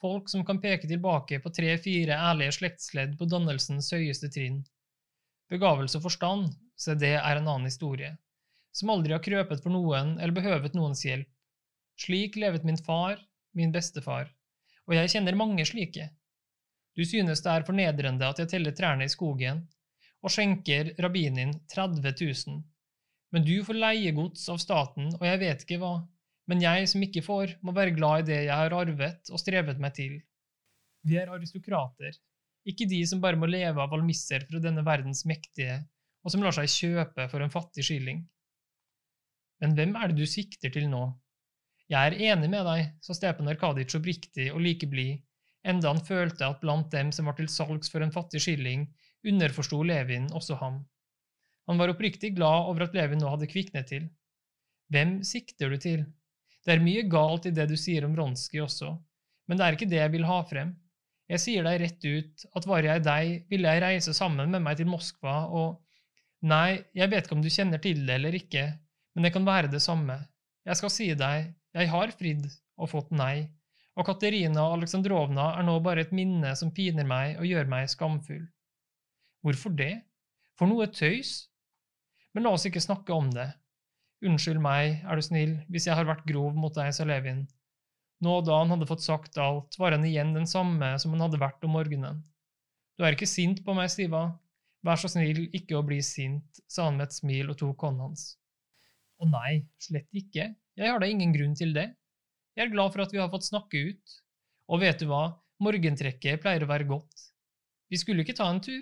folk 0.00 0.30
som 0.32 0.44
kan 0.46 0.60
peke 0.62 0.88
tilbake 0.88 1.40
på 1.44 1.52
tre–fire 1.52 2.16
ærlige 2.30 2.54
slektsledd 2.56 3.18
på 3.20 3.28
dannelsens 3.28 3.90
høyeste 3.92 4.30
trinn. 4.32 4.62
Begavelse 5.52 5.98
og 6.00 6.06
forstand, 6.06 6.54
se 6.80 6.96
det 6.96 7.12
er 7.18 7.36
en 7.36 7.50
annen 7.50 7.68
historie, 7.68 8.14
som 8.72 8.94
aldri 8.94 9.12
har 9.12 9.24
krøpet 9.24 9.60
for 9.60 9.74
noen 9.74 10.14
eller 10.16 10.38
behøvet 10.38 10.78
noens 10.78 11.04
hjelp. 11.04 11.28
Slik 12.00 12.38
levet 12.40 12.64
min 12.64 12.80
far, 12.80 13.20
min 13.52 13.74
bestefar, 13.74 14.30
og 14.88 14.96
jeg 14.96 15.12
kjenner 15.12 15.36
mange 15.36 15.66
slike. 15.68 16.08
Du 16.96 17.04
synes 17.04 17.44
det 17.44 17.52
er 17.52 17.66
fornedrende 17.68 18.32
at 18.32 18.40
jeg 18.40 18.48
teller 18.54 18.72
trærne 18.76 19.04
i 19.04 19.12
skogen, 19.12 19.66
og 20.24 20.32
skjenker 20.32 20.94
rabbinen 21.04 21.52
30 21.68 22.00
000. 22.16 22.62
Men 23.30 23.44
du 23.46 23.60
får 23.64 23.78
leiegods 23.78 24.48
av 24.50 24.58
staten, 24.62 25.12
og 25.18 25.22
jeg 25.26 25.40
vet 25.42 25.62
ikke 25.64 25.78
hva, 25.82 25.92
men 26.50 26.62
jeg 26.64 26.88
som 26.90 27.02
ikke 27.06 27.22
får, 27.22 27.54
må 27.62 27.74
være 27.76 27.94
glad 27.94 28.24
i 28.24 28.28
det 28.32 28.40
jeg 28.48 28.56
har 28.58 28.74
arvet 28.74 29.30
og 29.30 29.38
strevet 29.38 29.78
meg 29.82 29.94
til. 29.94 30.16
Vi 31.06 31.16
er 31.20 31.30
aristokrater, 31.30 32.16
ikke 32.66 32.88
de 32.90 32.98
som 33.06 33.22
bare 33.22 33.38
må 33.38 33.46
leve 33.48 33.80
av 33.80 33.94
almisser 33.94 34.44
fra 34.48 34.60
denne 34.62 34.82
verdens 34.86 35.22
mektige, 35.30 35.78
og 36.24 36.34
som 36.34 36.42
lar 36.44 36.56
seg 36.56 36.68
kjøpe 36.74 37.28
for 37.30 37.44
en 37.44 37.54
fattig 37.54 37.86
skilling. 37.86 38.24
Men 39.62 39.76
hvem 39.76 39.94
er 39.96 40.10
det 40.10 40.18
du 40.20 40.28
sikter 40.28 40.72
til 40.74 40.90
nå? 40.90 41.06
Jeg 41.90 42.10
er 42.10 42.32
enig 42.32 42.50
med 42.50 42.66
deg, 42.66 42.92
sa 43.02 43.14
Stepan 43.16 43.50
Arkadic 43.50 43.94
oppriktig 43.98 44.50
og 44.52 44.62
like 44.64 44.88
blid, 44.90 45.22
enda 45.66 45.90
han 45.92 46.02
følte 46.04 46.46
at 46.48 46.60
blant 46.62 46.90
dem 46.92 47.10
som 47.14 47.30
var 47.30 47.38
til 47.38 47.48
salgs 47.50 47.90
for 47.92 48.02
en 48.02 48.14
fattig 48.14 48.42
skilling, 48.42 48.88
underforsto 49.26 49.82
Levin 49.84 50.30
også 50.36 50.58
ham. 50.60 50.82
Han 51.70 51.78
var 51.78 51.92
oppriktig 51.92 52.32
glad 52.34 52.66
over 52.66 52.88
at 52.88 52.96
Levin 52.98 53.20
nå 53.22 53.30
hadde 53.30 53.46
kviknet 53.50 53.86
til. 53.92 54.08
Hvem 54.90 55.20
sikter 55.22 55.70
du 55.70 55.78
til? 55.78 56.00
Det 56.66 56.74
er 56.74 56.82
mye 56.82 57.04
galt 57.06 57.46
i 57.46 57.52
det 57.54 57.68
du 57.70 57.76
sier 57.78 58.04
om 58.04 58.16
Ronski 58.18 58.58
også, 58.60 58.90
men 59.46 59.58
det 59.58 59.64
er 59.66 59.76
ikke 59.76 59.88
det 59.88 60.00
jeg 60.00 60.12
vil 60.12 60.26
ha 60.26 60.40
frem. 60.50 60.72
Jeg 61.30 61.42
sier 61.44 61.66
deg 61.66 61.78
rett 61.84 62.06
ut 62.10 62.44
at 62.58 62.66
var 62.66 62.82
jeg 62.82 63.04
deg, 63.06 63.44
ville 63.52 63.70
jeg 63.70 63.82
reise 63.84 64.14
sammen 64.16 64.50
med 64.50 64.64
meg 64.66 64.80
til 64.80 64.90
Moskva 64.90 65.44
og… 65.46 65.78
Nei, 66.40 66.80
jeg 66.96 67.12
vet 67.12 67.26
ikke 67.26 67.36
om 67.36 67.42
du 67.44 67.50
kjenner 67.52 67.80
til 67.84 67.98
det 68.08 68.14
eller 68.16 68.34
ikke, 68.34 68.62
men 69.14 69.26
det 69.26 69.32
kan 69.34 69.44
være 69.44 69.68
det 69.70 69.82
samme. 69.84 70.16
Jeg 70.64 70.78
skal 70.80 70.92
si 70.94 71.10
deg, 71.12 71.50
jeg 71.76 71.90
har 71.92 72.14
fridd 72.16 72.46
og 72.80 72.88
fått 72.90 73.12
nei, 73.12 73.44
og 73.94 74.08
Katerina 74.08 74.64
Aleksandrovna 74.72 75.50
er 75.58 75.66
nå 75.68 75.74
bare 75.84 76.06
et 76.06 76.14
minne 76.16 76.54
som 76.56 76.72
piner 76.72 77.04
meg 77.06 77.36
og 77.36 77.44
gjør 77.46 77.68
meg 77.68 77.92
skamfull. 77.92 78.46
Hvorfor 79.44 79.76
det? 79.76 79.92
For 80.56 80.70
noe 80.70 80.88
tøys? 80.88 81.49
Men 82.34 82.46
la 82.46 82.52
oss 82.54 82.66
ikke 82.68 82.82
snakke 82.82 83.14
om 83.14 83.30
det. 83.34 83.48
Unnskyld 84.26 84.60
meg, 84.62 85.00
er 85.02 85.16
du 85.16 85.24
snill, 85.24 85.54
hvis 85.72 85.88
jeg 85.88 85.96
har 85.96 86.08
vært 86.08 86.26
grov 86.28 86.56
mot 86.56 86.74
deg, 86.76 86.92
sa 86.94 87.06
Levin. 87.08 87.46
Nå 88.20 88.36
da 88.44 88.58
han 88.60 88.74
hadde 88.74 88.88
fått 88.88 89.04
sagt 89.04 89.38
alt, 89.40 89.78
var 89.80 89.96
han 89.96 90.04
igjen 90.04 90.34
den 90.36 90.48
samme 90.48 90.92
som 91.00 91.14
han 91.16 91.24
hadde 91.24 91.40
vært 91.40 91.64
om 91.64 91.72
morgenen. 91.78 92.20
Du 93.00 93.06
er 93.06 93.16
ikke 93.16 93.28
sint 93.30 93.62
på 93.64 93.74
meg, 93.76 93.88
Stiva. 93.92 94.26
Vær 94.84 95.00
så 95.00 95.08
snill 95.12 95.46
ikke 95.56 95.78
å 95.78 95.84
bli 95.84 96.02
sint, 96.04 96.60
sa 96.68 96.86
han 96.88 97.00
med 97.00 97.08
et 97.08 97.16
smil 97.16 97.52
og 97.52 97.58
tok 97.60 97.86
hånden 97.86 98.10
hans. 98.10 98.26
Å 99.20 99.28
nei, 99.28 99.62
slett 99.80 100.08
ikke, 100.16 100.50
jeg 100.80 100.88
har 100.88 101.00
da 101.02 101.08
ingen 101.10 101.32
grunn 101.34 101.56
til 101.56 101.74
det. 101.76 101.90
Jeg 102.56 102.66
er 102.66 102.72
glad 102.72 102.94
for 102.94 103.04
at 103.04 103.12
vi 103.12 103.20
har 103.20 103.28
fått 103.32 103.48
snakke 103.48 103.80
ut. 103.90 104.14
Og 104.72 104.80
vet 104.80 105.02
du 105.02 105.08
hva, 105.10 105.34
morgentrekket 105.60 106.40
pleier 106.40 106.64
å 106.64 106.70
være 106.70 106.86
godt. 106.88 107.26
Vi 107.92 107.98
skulle 108.00 108.24
ikke 108.24 108.36
ta 108.38 108.46
en 108.48 108.62
tur. 108.64 108.80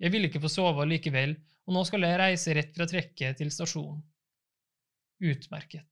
Jeg 0.00 0.12
ville 0.14 0.30
ikke 0.30 0.42
få 0.44 0.50
sove 0.52 0.86
likevel, 0.86 1.34
og 1.70 1.76
nå 1.76 1.84
skal 1.86 2.02
jeg 2.02 2.18
reise 2.18 2.54
rett 2.56 2.72
fra 2.74 2.82
trekket 2.90 3.36
til 3.38 3.50
stasjonen. 3.54 4.00
Utmerket. 5.22 5.86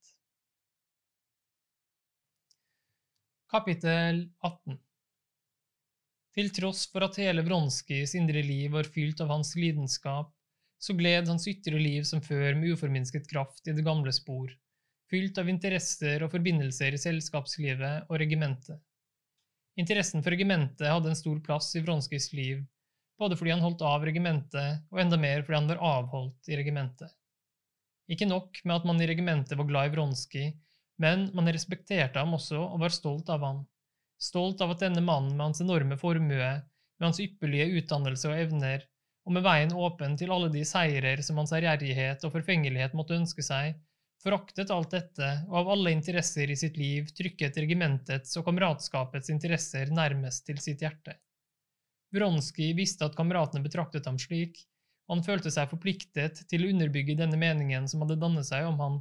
Kapittel 3.53 4.25
18 4.43 4.75
Til 6.35 6.51
tross 6.57 6.81
for 6.91 7.07
at 7.07 7.21
hele 7.23 7.45
Bronskijs 7.47 8.17
indre 8.19 8.43
liv 8.43 8.73
var 8.75 8.91
fylt 8.91 9.23
av 9.23 9.31
hans 9.31 9.53
lidenskap, 9.55 10.33
så 10.83 10.97
gled 10.99 11.31
hans 11.31 11.47
ytre 11.47 11.79
liv 11.79 12.03
som 12.11 12.25
før 12.27 12.59
med 12.59 12.75
uforminsket 12.75 13.31
kraft 13.31 13.71
i 13.71 13.77
det 13.77 13.87
gamle 13.87 14.11
spor, 14.17 14.51
fylt 15.07 15.39
av 15.39 15.53
interesser 15.53 16.25
og 16.27 16.33
forbindelser 16.35 16.99
i 16.99 17.03
selskapslivet 17.05 18.11
og 18.11 18.19
regimentet. 18.19 18.83
Interessen 19.79 20.27
for 20.27 20.35
regimentet 20.35 20.91
hadde 20.91 21.15
en 21.15 21.23
stor 21.23 21.39
plass 21.47 21.71
i 21.79 21.85
Vronskijs 21.87 22.33
liv, 22.35 22.67
både 23.19 23.37
fordi 23.39 23.53
han 23.55 23.65
holdt 23.65 23.83
av 23.83 24.05
regimentet, 24.07 24.85
og 24.93 25.01
enda 25.03 25.19
mer 25.21 25.43
fordi 25.43 25.59
han 25.59 25.71
var 25.73 25.83
avholdt 25.97 26.51
i 26.51 26.59
regimentet. 26.61 27.11
Ikke 28.09 28.29
nok 28.29 28.61
med 28.65 28.77
at 28.79 28.87
man 28.89 29.03
i 29.03 29.09
regimentet 29.11 29.59
var 29.59 29.69
glad 29.69 29.89
i 29.89 29.95
Vronskij, 29.97 30.53
men 31.03 31.29
man 31.37 31.51
respekterte 31.53 32.23
ham 32.23 32.33
også 32.39 32.61
og 32.63 32.81
var 32.83 32.95
stolt 32.95 33.29
av 33.31 33.45
ham. 33.45 33.59
Stolt 34.19 34.63
av 34.65 34.73
at 34.75 34.81
denne 34.83 35.03
mannen 35.05 35.37
med 35.37 35.51
hans 35.51 35.61
enorme 35.63 35.99
formue, 36.01 36.53
med 36.99 37.07
hans 37.07 37.21
ypperlige 37.23 37.69
utdannelse 37.79 38.31
og 38.31 38.41
evner, 38.41 38.87
og 39.29 39.35
med 39.37 39.45
veien 39.45 39.75
åpen 39.77 40.17
til 40.19 40.33
alle 40.33 40.49
de 40.51 40.65
seirer 40.67 41.21
som 41.23 41.39
hans 41.39 41.53
ærgjerrighet 41.53 42.25
og 42.25 42.33
forfengelighet 42.33 42.97
måtte 42.97 43.19
ønske 43.19 43.45
seg, 43.45 43.77
foraktet 44.25 44.73
alt 44.75 44.95
dette 44.97 45.29
og 45.47 45.61
av 45.61 45.73
alle 45.77 45.93
interesser 45.95 46.51
i 46.51 46.57
sitt 46.59 46.81
liv 46.81 47.13
trykket 47.15 47.61
regimentets 47.61 48.35
og 48.41 48.49
kameratskapets 48.49 49.31
interesser 49.35 49.93
nærmest 49.95 50.49
til 50.49 50.59
sitt 50.65 50.83
hjerte. 50.83 51.15
Vronskij 52.15 52.73
visste 52.77 53.05
at 53.05 53.17
kameratene 53.19 53.65
betraktet 53.65 54.07
ham 54.09 54.19
slik, 54.21 54.63
og 55.09 55.17
han 55.19 55.25
følte 55.25 55.53
seg 55.53 55.71
forpliktet 55.71 56.43
til 56.49 56.65
å 56.65 56.71
underbygge 56.73 57.17
denne 57.19 57.37
meningen 57.41 57.89
som 57.89 58.05
hadde 58.05 58.19
dannet 58.21 58.49
seg 58.49 58.67
om 58.69 58.81
han, 58.81 58.99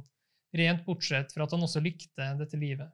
rent 0.56 0.84
bortsett 0.86 1.32
fra 1.34 1.44
at 1.44 1.54
han 1.54 1.64
også 1.64 1.82
likte 1.84 2.32
dette 2.38 2.60
livet. 2.60 2.88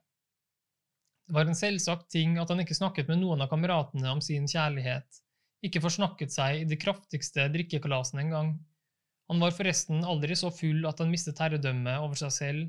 Det 1.25 1.35
var 1.35 1.49
en 1.49 1.57
selvsagt 1.57 2.11
ting 2.13 2.37
at 2.39 2.51
han 2.53 2.61
ikke 2.61 2.77
snakket 2.77 3.09
med 3.09 3.23
noen 3.23 3.45
av 3.45 3.51
kameratene 3.53 4.11
om 4.13 4.21
sin 4.23 4.49
kjærlighet, 4.51 5.23
ikke 5.65 5.81
forsnakket 5.81 6.35
seg 6.35 6.63
i 6.63 6.67
de 6.69 6.77
kraftigste 6.77 7.47
drikkekalasene 7.55 8.27
engang. 8.27 8.55
Han 9.33 9.41
var 9.41 9.55
forresten 9.57 10.05
aldri 10.05 10.37
så 10.37 10.51
full 10.53 10.85
at 10.91 11.01
han 11.01 11.13
mistet 11.13 11.41
herredømmet 11.41 12.03
over 12.03 12.19
seg 12.21 12.35
selv, 12.35 12.67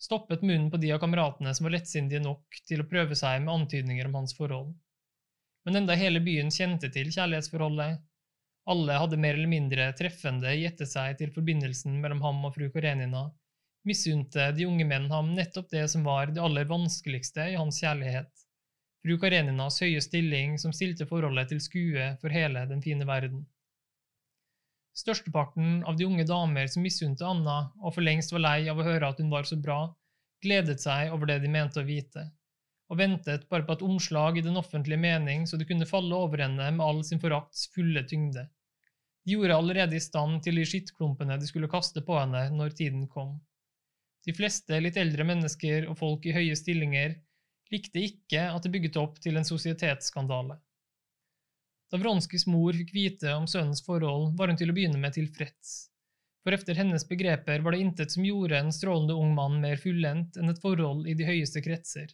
stoppet 0.00 0.46
munnen 0.46 0.70
på 0.72 0.80
de 0.80 0.94
av 0.94 1.02
kameratene 1.02 1.52
som 1.52 1.66
var 1.66 1.76
lettsindige 1.76 2.22
nok 2.24 2.62
til 2.64 2.80
å 2.80 2.88
prøve 2.88 3.18
seg 3.18 3.42
med 3.44 3.52
antydninger 3.52 4.08
om 4.08 4.22
hans 4.22 4.32
forhold. 4.38 4.72
Men 5.66 5.82
enda 5.82 5.96
hele 5.98 6.22
byen 6.24 6.50
kjente 6.54 6.88
til 6.92 7.10
kjærlighetsforholdet, 7.12 8.00
alle 8.70 8.96
hadde 9.02 9.18
mer 9.20 9.36
eller 9.36 9.50
mindre 9.50 9.88
treffende 9.98 10.52
gjettet 10.56 10.88
seg 10.88 11.16
til 11.18 11.32
forbindelsen 11.34 11.96
mellom 12.00 12.20
ham 12.24 12.42
og 12.48 12.54
fru 12.56 12.68
Karenina, 12.72 13.26
misunte 13.88 14.50
de 14.56 14.66
unge 14.68 14.84
menn 14.88 15.08
ham 15.12 15.32
nettopp 15.36 15.70
det 15.72 15.86
som 15.92 16.04
var 16.04 16.32
det 16.34 16.42
aller 16.44 16.68
vanskeligste 16.68 17.48
i 17.52 17.58
hans 17.58 17.80
kjærlighet, 17.82 18.30
fru 19.04 19.16
Kareninas 19.20 19.80
høye 19.82 20.00
stilling 20.04 20.58
som 20.60 20.74
stilte 20.76 21.08
forholdet 21.08 21.50
til 21.52 21.62
skue 21.64 22.10
for 22.20 22.32
hele 22.32 22.66
den 22.68 22.84
fine 22.84 23.08
verden. 23.08 23.46
Størsteparten 24.96 25.80
av 25.88 25.96
de 25.96 26.04
unge 26.04 26.26
damer 26.28 26.68
som 26.68 26.84
misunte 26.84 27.24
Anna 27.24 27.70
og 27.80 27.94
for 27.94 28.04
lengst 28.04 28.34
var 28.34 28.44
lei 28.44 28.58
av 28.68 28.80
å 28.80 28.84
høre 28.84 29.08
at 29.08 29.22
hun 29.22 29.30
var 29.32 29.48
så 29.48 29.56
bra, 29.56 29.86
gledet 30.44 30.82
seg 30.82 31.14
over 31.14 31.30
det 31.30 31.40
de 31.44 31.52
mente 31.52 31.80
å 31.80 31.86
vite, 31.86 32.26
og 32.90 32.98
ventet 32.98 33.46
bare 33.50 33.66
på 33.66 33.76
et 33.76 33.84
omslag 33.86 34.38
i 34.38 34.42
den 34.44 34.58
offentlige 34.58 34.98
mening 34.98 35.46
så 35.46 35.58
det 35.58 35.68
kunne 35.68 35.86
falle 35.86 36.16
over 36.16 36.42
henne 36.42 36.70
med 36.74 36.84
all 36.84 37.04
sin 37.06 37.22
forakts 37.22 37.68
fulle 37.74 38.02
tyngde. 38.10 38.48
De 39.24 39.36
gjorde 39.36 39.56
allerede 39.56 39.96
i 39.96 40.02
stand 40.02 40.40
til 40.42 40.58
de 40.58 40.66
skittklumpene 40.66 41.36
de 41.38 41.46
skulle 41.46 41.70
kaste 41.70 42.02
på 42.02 42.16
henne 42.18 42.48
når 42.56 42.74
tiden 42.80 43.06
kom. 43.08 43.36
De 44.26 44.34
fleste 44.36 44.80
litt 44.82 44.98
eldre 45.00 45.24
mennesker 45.28 45.86
og 45.88 45.98
folk 46.00 46.26
i 46.26 46.34
høye 46.34 46.56
stillinger 46.58 47.14
likte 47.70 48.02
ikke 48.02 48.48
at 48.50 48.66
det 48.66 48.72
bygget 48.74 48.98
opp 49.00 49.20
til 49.22 49.38
en 49.38 49.46
sosietetsskandale. 49.46 50.58
Da 51.90 51.98
Vronskys 51.98 52.46
mor 52.50 52.74
fikk 52.74 52.92
vite 52.94 53.32
om 53.34 53.46
sønnens 53.50 53.82
forhold, 53.86 54.34
var 54.38 54.50
hun 54.50 54.58
til 54.58 54.70
å 54.70 54.74
begynne 54.74 54.98
med 55.02 55.14
tilfreds, 55.14 55.90
for 56.42 56.54
efter 56.54 56.78
hennes 56.78 57.06
begreper 57.08 57.62
var 57.64 57.74
det 57.74 57.82
intet 57.84 58.14
som 58.14 58.26
gjorde 58.26 58.58
en 58.58 58.72
strålende 58.74 59.16
ung 59.18 59.34
mann 59.34 59.58
mer 59.62 59.80
fullendt 59.80 60.38
enn 60.38 60.52
et 60.52 60.62
forhold 60.62 61.08
i 61.10 61.16
de 61.18 61.26
høyeste 61.26 61.62
kretser. 61.64 62.12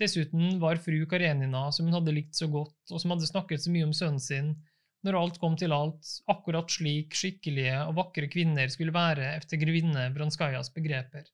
Dessuten 0.00 0.58
var 0.60 0.80
fru 0.82 1.04
Karenina, 1.06 1.66
som 1.72 1.86
hun 1.86 1.96
hadde 1.98 2.14
likt 2.16 2.36
så 2.38 2.48
godt, 2.50 2.78
og 2.90 3.00
som 3.00 3.12
hadde 3.12 3.28
snakket 3.28 3.64
så 3.64 3.72
mye 3.72 3.88
om 3.88 3.92
sønnen 3.96 4.22
sin, 4.22 4.54
når 5.02 5.18
alt 5.18 5.38
kom 5.42 5.56
til 5.58 5.74
alt, 5.74 6.06
akkurat 6.30 6.70
slik 6.70 7.14
skikkelige 7.18 7.74
og 7.88 7.96
vakre 7.98 8.28
kvinner 8.30 8.70
skulle 8.70 8.94
være 8.94 9.34
efter 9.36 9.58
grevinne 9.60 10.08
Branskajas 10.14 10.70
begreper. 10.74 11.26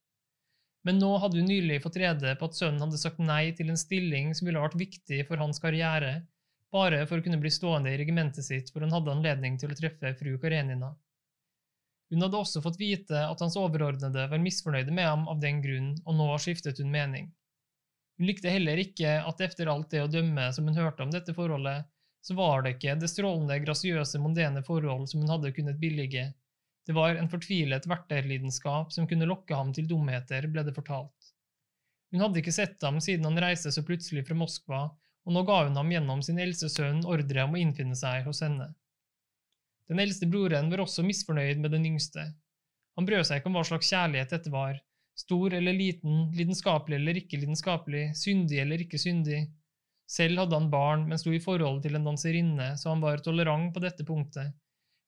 Men 0.86 1.00
nå 1.02 1.10
hadde 1.20 1.40
hun 1.40 1.50
nylig 1.50 1.82
fått 1.84 1.98
rede 2.00 2.32
på 2.40 2.48
at 2.48 2.56
sønnen 2.56 2.80
hadde 2.86 3.00
sagt 3.00 3.20
nei 3.20 3.50
til 3.56 3.68
en 3.68 3.80
stilling 3.80 4.32
som 4.36 4.48
ville 4.48 4.62
vært 4.62 4.78
viktig 4.80 5.24
for 5.28 5.40
hans 5.42 5.60
karriere, 5.60 6.22
bare 6.72 7.02
for 7.08 7.20
å 7.20 7.24
kunne 7.24 7.40
bli 7.40 7.52
stående 7.52 7.92
i 7.92 7.98
regimentet 8.00 8.46
sitt 8.46 8.72
hvor 8.72 8.84
hun 8.84 8.94
hadde 8.94 9.12
anledning 9.12 9.58
til 9.60 9.72
å 9.72 9.76
treffe 9.76 10.14
fru 10.16 10.36
Karenina. 10.40 10.94
Hun 12.08 12.24
hadde 12.24 12.40
også 12.40 12.62
fått 12.64 12.78
vite 12.80 13.20
at 13.20 13.40
hans 13.44 13.56
overordnede 13.60 14.28
var 14.30 14.40
misfornøyde 14.40 14.94
med 14.96 15.04
ham 15.04 15.26
av 15.28 15.42
den 15.42 15.60
grunn, 15.64 15.90
og 16.06 16.16
nå 16.16 16.28
skiftet 16.40 16.80
hun 16.80 16.92
mening. 16.92 17.28
Hun 18.18 18.26
likte 18.26 18.50
heller 18.50 18.80
ikke 18.82 19.12
at 19.30 19.40
efter 19.46 19.70
alt 19.70 19.92
det 19.94 20.02
å 20.02 20.10
dømme 20.10 20.48
som 20.54 20.66
hun 20.66 20.76
hørte 20.76 21.04
om 21.04 21.12
dette 21.14 21.34
forholdet, 21.36 21.86
så 22.20 22.34
var 22.34 22.64
det 22.64 22.74
ikke 22.74 22.96
det 22.98 23.10
strålende, 23.12 23.60
grasiøse, 23.62 24.18
mondene 24.18 24.62
forhold 24.66 25.06
som 25.10 25.22
hun 25.22 25.30
hadde 25.30 25.52
kunnet 25.54 25.78
billige. 25.78 26.26
Det 26.86 26.96
var 26.96 27.14
en 27.14 27.30
fortvilet 27.30 27.86
verterlidenskap 27.86 28.90
som 28.92 29.06
kunne 29.08 29.28
lokke 29.28 29.54
ham 29.54 29.70
til 29.76 29.86
dumheter, 29.86 30.48
ble 30.50 30.64
det 30.66 30.74
fortalt. 30.74 31.30
Hun 32.10 32.24
hadde 32.24 32.40
ikke 32.40 32.54
sett 32.56 32.82
ham 32.82 32.98
siden 33.04 33.28
han 33.28 33.38
reiste 33.44 33.70
så 33.72 33.84
plutselig 33.86 34.24
fra 34.26 34.36
Moskva, 34.40 34.82
og 35.28 35.34
nå 35.36 35.44
ga 35.46 35.62
hun 35.66 35.76
ham 35.76 35.90
gjennom 35.92 36.24
sin 36.24 36.40
eldste 36.40 36.70
sønn 36.72 37.04
ordre 37.06 37.44
om 37.44 37.54
å 37.54 37.60
innfinne 37.60 37.96
seg 37.98 38.24
hos 38.26 38.40
henne. 38.42 38.70
Den 39.88 40.00
eldste 40.02 40.26
broren 40.28 40.72
var 40.72 40.82
også 40.84 41.04
misfornøyd 41.04 41.60
med 41.62 41.76
den 41.76 41.86
yngste. 41.92 42.24
Han 42.96 43.06
brød 43.08 43.28
seg 43.28 43.40
ikke 43.40 43.52
om 43.52 43.58
hva 43.60 43.64
slags 43.68 43.92
kjærlighet 43.92 44.32
dette 44.34 44.52
var, 44.52 44.80
stor 45.18 45.54
eller 45.54 45.74
liten, 45.74 46.28
lidenskapelig 46.36 46.98
eller 47.00 47.18
ikke 47.20 47.40
lidenskapelig, 47.42 48.04
syndig 48.16 48.60
eller 48.62 48.84
ikke 48.84 49.00
syndig, 49.02 49.40
selv 50.08 50.40
hadde 50.40 50.56
han 50.56 50.70
barn, 50.72 51.04
men 51.08 51.20
sto 51.20 51.32
i 51.34 51.42
forhold 51.42 51.82
til 51.84 51.98
en 51.98 52.06
danserinne, 52.06 52.70
så 52.80 52.94
han 52.94 53.02
var 53.04 53.20
tolerant 53.24 53.74
på 53.74 53.82
dette 53.84 54.06
punktet. 54.08 54.54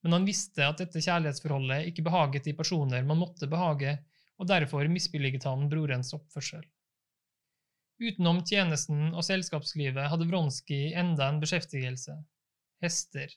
Men 0.05 0.17
han 0.17 0.27
visste 0.29 0.65
at 0.67 0.81
dette 0.81 1.01
kjærlighetsforholdet 1.01 1.89
ikke 1.89 2.05
behaget 2.05 2.49
de 2.49 2.57
personer 2.57 3.07
man 3.07 3.21
måtte 3.21 3.49
behage, 3.49 3.97
og 4.41 4.49
derfor 4.49 4.89
misbilliget 4.93 5.47
han 5.49 5.69
brorens 5.73 6.13
oppførsel. 6.17 6.65
Utenom 8.01 8.41
tjenesten 8.49 9.11
og 9.13 9.25
selskapslivet 9.27 10.09
hadde 10.09 10.29
Vronskij 10.29 10.95
enda 10.97 11.29
en 11.29 11.41
beskjeftigelse– 11.43 12.17
hester. 12.85 13.29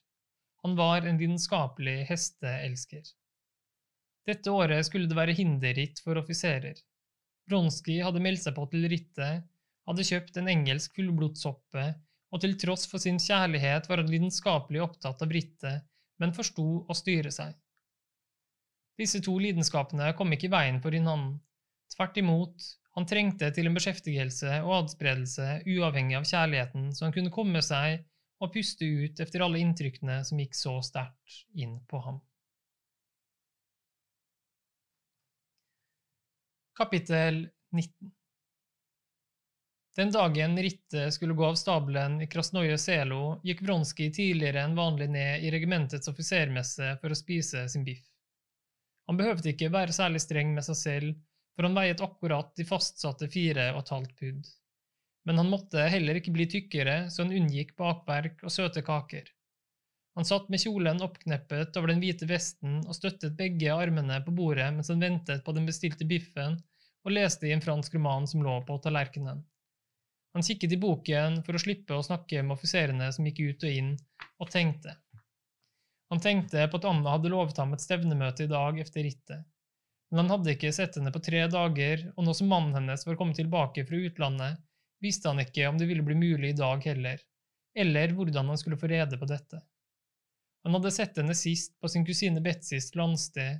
Han 0.63 0.77
var 0.79 1.03
en 1.03 1.19
lidenskapelig 1.19 2.05
hesteelsker. 2.07 3.03
Dette 4.27 4.51
året 4.51 4.87
skulle 4.87 5.09
det 5.11 5.17
være 5.17 5.35
hinderritt 5.35 5.99
for 6.03 6.19
offiserer. 6.21 6.77
Bronski 7.49 7.97
hadde 8.05 8.21
meldt 8.23 8.45
seg 8.45 8.55
på 8.55 8.65
til 8.71 8.87
rittet, 8.91 9.43
hadde 9.87 10.05
kjøpt 10.07 10.37
en 10.39 10.51
engelsk 10.51 10.95
fullblodshoppe, 10.95 11.87
og 12.33 12.41
til 12.41 12.55
tross 12.61 12.87
for 12.89 13.03
sin 13.03 13.19
kjærlighet 13.21 13.89
var 13.89 13.99
han 14.01 14.09
lidenskapelig 14.09 14.81
opptatt 14.85 15.21
av 15.25 15.33
rittet, 15.35 15.83
men 16.23 16.33
forsto 16.35 16.85
å 16.87 16.95
styre 16.95 17.33
seg. 17.35 17.51
Disse 18.97 19.19
to 19.25 19.35
lidenskapene 19.41 20.13
kom 20.17 20.31
ikke 20.33 20.47
i 20.47 20.53
veien 20.53 20.79
for 20.81 20.95
hverandre. 20.95 21.41
Tvert 21.93 22.17
imot, 22.17 22.63
han 22.95 23.05
trengte 23.09 23.49
til 23.53 23.67
en 23.69 23.75
beskjeftigelse 23.75 24.59
og 24.63 24.75
adspredelse 24.79 25.59
uavhengig 25.69 26.17
av 26.17 26.25
kjærligheten, 26.29 26.91
så 26.93 27.07
han 27.07 27.13
kunne 27.13 27.33
komme 27.33 27.61
seg 27.65 28.05
og 28.41 28.53
puste 28.53 28.85
ut 28.85 29.19
efter 29.23 29.43
alle 29.45 29.61
inntrykkene 29.61 30.21
som 30.25 30.39
gikk 30.41 30.57
så 30.57 30.77
sterkt 30.85 31.43
inn 31.53 31.79
på 31.89 32.01
ham. 32.05 32.21
Kapittel 36.77 37.49
19 37.71 38.11
den 39.95 40.11
dagen 40.11 40.57
rittet 40.57 41.13
skulle 41.13 41.33
gå 41.33 41.45
av 41.45 41.55
stabelen 41.55 42.21
i 42.21 42.27
Krasnoje 42.27 42.77
Selo, 42.81 43.39
gikk 43.45 43.61
Vronskij 43.61 44.09
tidligere 44.13 44.63
enn 44.65 44.73
vanlig 44.73 45.05
ned 45.13 45.45
i 45.45 45.51
regimentets 45.53 46.09
offisermesse 46.09 46.95
for 47.01 47.13
å 47.13 47.17
spise 47.17 47.67
sin 47.69 47.85
biff. 47.85 48.01
Han 49.05 49.19
behøvde 49.19 49.51
ikke 49.51 49.69
være 49.69 49.93
særlig 49.93 50.23
streng 50.23 50.55
med 50.55 50.65
seg 50.65 50.79
selv, 50.79 51.21
for 51.53 51.67
han 51.67 51.77
veiet 51.77 52.01
akkurat 52.01 52.49
de 52.57 52.65
fastsatte 52.65 53.29
fire 53.29 53.67
og 53.75 53.83
et 53.83 53.93
halvt 53.93 54.15
pund. 54.17 54.49
Men 55.29 55.43
han 55.43 55.53
måtte 55.53 55.85
heller 55.93 56.17
ikke 56.17 56.33
bli 56.33 56.49
tykkere, 56.49 56.97
så 57.13 57.21
han 57.27 57.35
unngikk 57.37 57.75
bakverk 57.77 58.41
og 58.41 58.55
søte 58.55 58.81
kaker. 58.81 59.29
Han 60.15 60.25
satt 60.25 60.49
med 60.53 60.61
kjolen 60.61 61.01
oppkneppet 61.01 61.77
over 61.79 61.89
den 61.89 62.01
hvite 62.03 62.27
vesten 62.29 62.81
og 62.85 62.93
støttet 62.97 63.37
begge 63.37 63.73
armene 63.73 64.19
på 64.25 64.33
bordet 64.35 64.67
mens 64.75 64.91
han 64.93 65.01
ventet 65.01 65.41
på 65.45 65.55
den 65.57 65.65
bestilte 65.65 66.05
biffen 66.05 66.59
og 67.03 67.15
leste 67.15 67.49
i 67.49 67.53
en 67.55 67.63
fransk 67.63 67.95
roman 67.97 68.27
som 68.29 68.43
lå 68.45 68.59
på 68.67 68.77
tallerkenen. 68.83 69.41
Han 70.33 70.45
kikket 70.45 70.73
i 70.73 70.81
boken 70.81 71.41
for 71.45 71.57
å 71.57 71.61
slippe 71.61 71.97
å 71.97 72.05
snakke 72.05 72.41
med 72.41 72.55
offiserene 72.55 73.09
som 73.13 73.25
gikk 73.27 73.41
ut 73.41 73.65
og 73.65 73.79
inn, 73.79 73.89
og 74.41 74.49
tenkte. 74.53 74.95
Han 76.13 76.21
tenkte 76.21 76.67
på 76.69 76.79
at 76.79 76.87
Anna 76.89 77.15
hadde 77.15 77.31
lovet 77.33 77.59
ham 77.61 77.73
et 77.73 77.83
stevnemøte 77.83 78.45
i 78.45 78.49
dag 78.49 78.79
etter 78.81 79.05
rittet, 79.05 79.43
men 80.09 80.23
han 80.23 80.31
hadde 80.33 80.55
ikke 80.55 80.73
sett 80.73 80.97
henne 80.97 81.13
på 81.13 81.21
tre 81.25 81.43
dager, 81.49 82.07
og 82.13 82.25
nå 82.25 82.33
som 82.37 82.49
mannen 82.49 82.75
hennes 82.77 83.05
var 83.07 83.17
kommet 83.17 83.37
tilbake 83.41 83.85
fra 83.85 84.01
utlandet, 84.09 84.59
visste 85.01 85.29
han 85.29 85.41
ikke 85.41 85.67
om 85.69 85.77
det 85.77 85.89
ville 85.89 86.05
bli 86.05 86.17
mulig 86.17 86.53
i 86.53 86.57
dag 86.57 86.85
heller, 86.85 87.21
eller 87.77 88.13
hvordan 88.13 88.51
han 88.53 88.61
skulle 88.61 88.77
få 88.77 88.89
rede 88.93 89.17
på 89.17 89.29
dette. 89.29 89.61
Han 90.63 90.77
hadde 90.77 90.91
sett 90.95 91.17
henne 91.19 91.35
sist 91.35 91.75
på 91.81 91.91
sin 91.91 92.05
kusine 92.07 92.41
Betsys 92.43 92.93
landsted. 92.95 93.59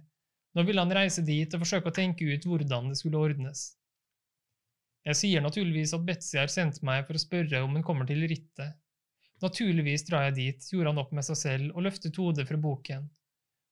Nå 0.56 0.64
ville 0.64 0.84
han 0.84 0.94
reise 0.94 1.24
dit 1.26 1.54
og 1.54 1.64
forsøke 1.64 1.92
å 1.92 1.96
tenke 1.96 2.28
ut 2.30 2.46
hvordan 2.48 2.92
det 2.92 3.00
skulle 3.00 3.20
ordnes. 3.20 3.74
Jeg 5.04 5.20
sier 5.20 5.44
naturligvis 5.44 5.92
at 5.98 6.06
Betsy 6.08 6.38
har 6.40 6.52
sendt 6.52 6.80
meg 6.86 7.04
for 7.08 7.20
å 7.20 7.24
spørre 7.24 7.60
om 7.66 7.74
hun 7.76 7.84
kommer 7.84 8.08
til 8.08 8.24
rittet. 8.30 8.78
Naturligvis 9.44 10.06
drar 10.08 10.30
jeg 10.30 10.38
dit, 10.38 10.70
gjorde 10.72 10.94
han 10.94 11.02
opp 11.02 11.12
med 11.12 11.26
seg 11.28 11.40
selv 11.40 11.74
og 11.76 11.84
løftet 11.84 12.20
hodet 12.22 12.46
fra 12.48 12.60
boken, 12.62 13.10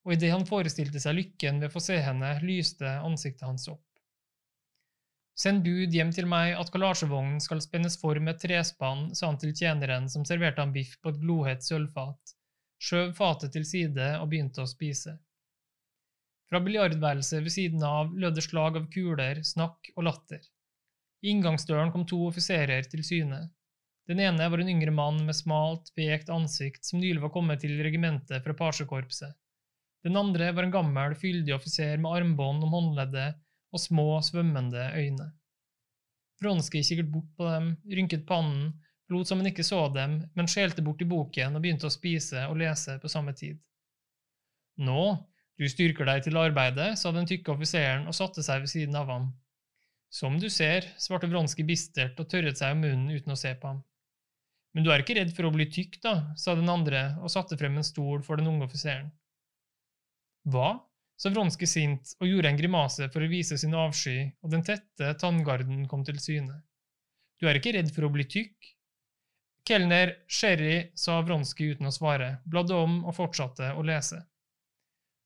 og 0.04 0.14
idet 0.18 0.34
han 0.34 0.44
forestilte 0.50 1.00
seg 1.00 1.16
lykken 1.16 1.62
ved 1.62 1.70
å 1.70 1.76
få 1.78 1.84
se 1.86 2.02
henne, 2.04 2.34
lyste 2.44 2.98
ansiktet 3.00 3.48
hans 3.48 3.70
opp. 3.72 3.86
Send 5.40 5.64
bud 5.64 5.96
hjem 5.96 6.12
til 6.12 6.28
meg 6.28 6.58
at 6.60 6.70
kalasjevognen 6.74 7.40
skal 7.40 7.64
spennes 7.64 7.96
for 8.02 8.20
med 8.20 8.36
et 8.36 8.44
trespann, 8.44 9.14
sa 9.16 9.30
han 9.30 9.40
til 9.40 9.56
tjeneren 9.56 10.10
som 10.12 10.28
serverte 10.28 10.60
ham 10.60 10.74
biff 10.76 10.98
på 11.00 11.14
et 11.14 11.22
glohett 11.22 11.64
sølvfat, 11.64 12.36
skjøv 12.82 13.14
fatet 13.18 13.54
til 13.56 13.66
side 13.68 14.08
og 14.20 14.30
begynte 14.32 14.64
å 14.64 14.70
spise. 14.70 15.18
Fra 16.52 16.60
biljardværelset 16.66 17.46
ved 17.46 17.54
siden 17.54 17.84
av 17.88 18.12
lød 18.12 18.36
det 18.36 18.44
slag 18.44 18.80
av 18.80 18.90
kuler, 18.92 19.40
snakk 19.48 19.94
og 19.96 20.08
latter. 20.10 20.42
I 21.22 21.32
inngangsdøren 21.32 21.94
kom 21.94 22.04
to 22.10 22.20
offiserer 22.28 22.88
til 22.92 23.06
syne. 23.08 23.46
Den 24.10 24.20
ene 24.20 24.48
var 24.50 24.60
en 24.60 24.72
yngre 24.74 24.92
mann 24.92 25.22
med 25.28 25.38
smalt, 25.38 25.94
vekt 25.96 26.32
ansikt 26.34 26.84
som 26.84 27.00
nylig 27.00 27.22
var 27.24 27.32
kommet 27.32 27.62
til 27.64 27.78
regimentet 27.86 28.44
fra 28.44 28.58
pasjekorpset. 28.58 29.38
Den 30.04 30.18
andre 30.18 30.50
var 30.58 30.66
en 30.66 30.74
gammel, 30.74 31.14
fyldig 31.16 31.54
offiser 31.56 32.02
med 32.02 32.18
armbånd 32.18 32.66
om 32.66 32.74
håndleddet 32.74 33.38
og 33.72 33.80
små, 33.80 34.08
svømmende 34.26 34.90
øyne. 34.98 35.30
Vronskij 36.42 36.84
kikket 36.84 37.12
bort 37.14 37.30
på 37.38 37.46
dem, 37.48 37.76
rynket 37.86 38.26
pannen, 38.28 38.74
lot 39.14 39.28
som 39.28 39.42
han 39.42 39.50
ikke 39.52 39.66
så 39.68 39.84
dem, 39.94 40.20
men 40.38 40.50
skjelte 40.50 40.84
bort 40.86 41.02
i 41.04 41.08
boken 41.10 41.58
og 41.58 41.64
begynte 41.64 41.90
å 41.90 41.94
spise 41.94 42.46
og 42.48 42.58
lese 42.62 42.98
på 43.02 43.12
samme 43.12 43.34
tid. 43.38 43.60
Nå, 44.82 45.04
du 45.60 45.68
styrker 45.70 46.08
deg 46.08 46.24
til 46.26 46.40
arbeidet, 46.42 46.96
sa 46.98 47.12
den 47.14 47.28
tykke 47.30 47.54
offiseren 47.54 48.08
og 48.10 48.18
satte 48.18 48.44
seg 48.46 48.64
ved 48.64 48.72
siden 48.72 48.98
av 48.98 49.12
ham. 49.12 49.30
Som 50.12 50.40
du 50.42 50.50
ser, 50.52 50.88
svarte 51.00 51.30
Vronskij 51.32 51.68
bistert 51.68 52.20
og 52.20 52.28
tørret 52.32 52.60
seg 52.60 52.74
om 52.76 52.82
munnen 52.84 53.14
uten 53.14 53.32
å 53.32 53.40
se 53.40 53.54
på 53.56 53.70
ham. 53.70 53.84
Men 54.76 54.86
du 54.86 54.92
er 54.92 55.04
ikke 55.04 55.18
redd 55.20 55.32
for 55.36 55.48
å 55.48 55.54
bli 55.54 55.68
tykk, 55.72 56.00
da, 56.04 56.16
sa 56.40 56.56
den 56.56 56.72
andre 56.72 57.12
og 57.22 57.32
satte 57.32 57.58
frem 57.60 57.78
en 57.80 57.88
stol 57.88 58.24
for 58.24 58.40
den 58.40 58.50
unge 58.52 58.68
offiseren. 58.68 59.12
Hva? 60.52 60.80
sa 61.22 61.30
Vronskij 61.30 61.70
sint 61.70 62.16
og 62.18 62.26
gjorde 62.26 62.50
en 62.50 62.58
grimase 62.58 63.06
for 63.14 63.22
å 63.22 63.30
vise 63.30 63.54
sin 63.62 63.76
avsky, 63.78 64.32
og 64.42 64.56
den 64.56 64.64
tette 64.66 65.14
tanngarden 65.22 65.84
kom 65.92 66.02
til 66.08 66.18
syne. 66.18 66.64
Du 67.38 67.46
er 67.46 67.60
ikke 67.60 67.76
redd 67.76 67.92
for 67.94 68.08
å 68.08 68.14
bli 68.14 68.26
tykk? 68.26 68.72
Kelner, 69.68 70.16
sherry, 70.28 70.92
sa 70.98 71.20
Vronskij 71.22 71.76
uten 71.76 71.90
å 71.90 71.94
svare, 71.94 72.40
bladde 72.50 72.76
om 72.76 73.04
og 73.06 73.16
fortsatte 73.16 73.74
å 73.78 73.84
lese. 73.86 74.24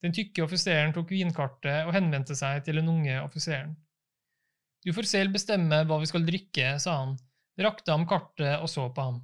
Den 0.03 0.13
tykke 0.13 0.43
offiseren 0.43 0.91
tok 0.93 1.13
vinkartet 1.15 1.87
og 1.87 1.95
henvendte 1.95 2.35
seg 2.37 2.65
til 2.65 2.81
den 2.81 2.91
unge 2.91 3.15
offiseren. 3.23 3.71
Du 4.85 4.91
får 4.93 5.07
selv 5.09 5.33
bestemme 5.33 5.79
hva 5.87 5.97
vi 6.01 6.09
skal 6.09 6.27
drikke, 6.27 6.75
sa 6.83 6.99
han, 6.99 7.15
rakte 7.57 7.95
ham 7.95 8.03
kartet 8.09 8.59
og 8.59 8.69
så 8.69 8.89
på 8.93 9.07
ham. 9.07 9.23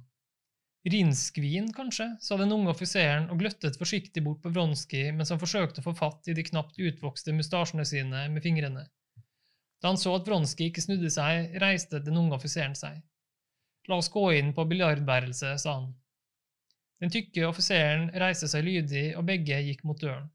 Rinskvin, 0.90 1.68
kanskje, 1.76 2.08
sa 2.18 2.34
den 2.40 2.50
unge 2.50 2.72
offiseren 2.72 3.28
og 3.30 3.38
gløttet 3.38 3.76
forsiktig 3.78 4.24
bort 4.24 4.40
på 4.42 4.50
Vronskij 4.50 5.12
mens 5.14 5.30
han 5.30 5.38
forsøkte 5.38 5.78
å 5.78 5.86
få 5.86 5.94
fatt 5.94 6.26
i 6.32 6.34
de 6.34 6.42
knapt 6.48 6.80
utvokste 6.82 7.36
mustasjene 7.36 7.86
sine 7.86 8.24
med 8.32 8.42
fingrene. 8.42 8.88
Da 9.78 9.92
han 9.92 10.00
så 10.00 10.16
at 10.16 10.26
Vronskij 10.26 10.72
ikke 10.72 10.82
snudde 10.82 11.12
seg, 11.14 11.54
reiste 11.62 12.02
den 12.02 12.18
unge 12.18 12.40
offiseren 12.40 12.74
seg. 12.78 12.98
La 13.90 13.98
oss 13.98 14.10
gå 14.12 14.28
inn 14.38 14.52
på 14.54 14.64
biljardværelset, 14.70 15.60
sa 15.60 15.78
han. 15.80 15.90
Den 17.02 17.10
tykke 17.10 17.48
offiseren 17.48 18.10
reiste 18.22 18.46
seg 18.50 18.62
lydig, 18.66 19.08
og 19.18 19.26
begge 19.26 19.58
gikk 19.66 19.82
mot 19.88 19.98
døren. 19.98 20.28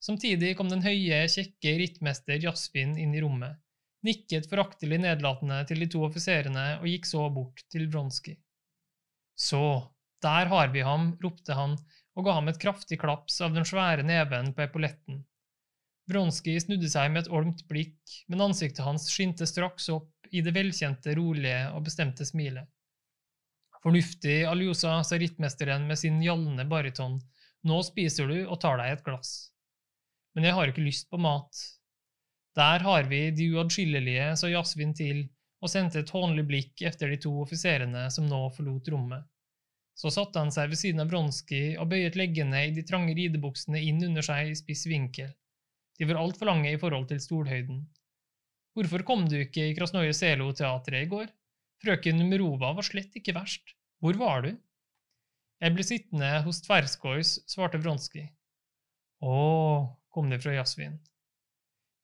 Samtidig 0.00 0.54
kom 0.56 0.70
den 0.70 0.84
høye, 0.84 1.24
kjekke 1.28 1.74
rittmester 1.80 2.38
Jasvin 2.40 2.94
inn 3.02 3.12
i 3.16 3.20
rommet, 3.20 3.58
nikket 4.06 4.46
foraktelig 4.48 5.00
nedlatende 5.02 5.58
til 5.68 5.82
de 5.82 5.88
to 5.90 6.04
offiserene 6.06 6.66
og 6.78 6.86
gikk 6.88 7.08
så 7.10 7.26
bort 7.34 7.64
til 7.72 7.88
Bronski. 7.90 8.36
Så, 9.38 9.62
der 10.22 10.48
har 10.50 10.70
vi 10.74 10.86
ham, 10.86 11.12
ropte 11.22 11.54
han 11.58 11.76
og 12.18 12.26
ga 12.26 12.38
ham 12.38 12.48
et 12.50 12.60
kraftig 12.62 12.98
klaps 13.02 13.40
av 13.44 13.54
den 13.54 13.66
svære 13.68 14.06
neven 14.06 14.54
på 14.54 14.64
epauletten. 14.64 15.20
Bronski 16.08 16.56
snudde 16.62 16.88
seg 16.90 17.12
med 17.12 17.26
et 17.26 17.32
olmt 17.34 17.66
blikk, 17.68 18.00
men 18.30 18.42
ansiktet 18.48 18.86
hans 18.86 19.10
skinte 19.12 19.46
straks 19.46 19.90
opp 19.92 20.17
i 20.32 20.42
det 20.44 20.54
velkjente, 20.56 21.14
rolige 21.18 21.62
og 21.74 21.84
bestemte 21.86 22.26
smilet. 22.28 22.68
Fornuftig, 23.82 24.42
Aljosa, 24.50 24.98
sa 25.06 25.18
rittmesteren 25.18 25.86
med 25.86 25.98
sin 25.98 26.18
gjallende 26.22 26.66
bariton, 26.68 27.18
nå 27.68 27.78
spiser 27.86 28.30
du 28.30 28.38
og 28.46 28.58
tar 28.62 28.78
deg 28.80 28.96
et 28.96 29.04
glass. 29.06 29.32
Men 30.34 30.48
jeg 30.48 30.56
har 30.56 30.70
ikke 30.70 30.86
lyst 30.86 31.08
på 31.10 31.20
mat. 31.22 31.64
Der 32.58 32.82
har 32.82 33.06
vi 33.10 33.28
de 33.30 33.48
uatskillelige, 33.54 34.32
sa 34.36 34.50
Jasvin 34.50 34.94
til 34.98 35.26
og 35.62 35.70
sendte 35.70 36.02
et 36.02 36.12
hånlig 36.14 36.44
blikk 36.46 36.82
etter 36.86 37.10
de 37.10 37.18
to 37.22 37.32
offiserene 37.42 38.04
som 38.14 38.26
nå 38.30 38.44
forlot 38.54 38.90
rommet. 38.94 39.26
Så 39.98 40.12
satte 40.14 40.38
han 40.38 40.52
seg 40.54 40.70
ved 40.70 40.78
siden 40.78 41.02
av 41.02 41.08
Bronski 41.10 41.74
og 41.74 41.88
bøyet 41.90 42.18
leggene 42.18 42.68
i 42.68 42.74
de 42.74 42.84
trange 42.86 43.16
ridebuksene 43.18 43.80
inn 43.82 43.98
under 44.06 44.22
seg 44.22 44.52
i 44.52 44.58
spiss 44.58 44.86
vinkel. 44.86 45.32
De 45.98 46.06
var 46.06 46.20
altfor 46.20 46.46
lange 46.46 46.70
i 46.70 46.78
forhold 46.78 47.08
til 47.10 47.18
stolhøyden. 47.22 47.80
Hvorfor 48.78 49.02
kom 49.02 49.24
du 49.26 49.40
ikke 49.40 49.64
i 49.66 49.74
Krasnoje 49.74 50.12
Selo-teatret 50.14 51.02
i 51.02 51.10
går? 51.10 51.26
Frøken 51.82 52.20
Numerova 52.20 52.68
var 52.76 52.86
slett 52.86 53.16
ikke 53.18 53.34
verst. 53.34 53.72
Hvor 53.98 54.14
var 54.20 54.44
du? 54.44 54.52
Jeg 55.58 55.74
ble 55.74 55.86
sittende 55.86 56.28
hos 56.44 56.60
Tverskois, 56.62 57.32
svarte 57.50 57.80
Vronskij. 57.82 58.28
Å, 59.26 59.38
kom 60.14 60.30
det 60.30 60.38
fra 60.44 60.54
Jasvin. 60.54 60.94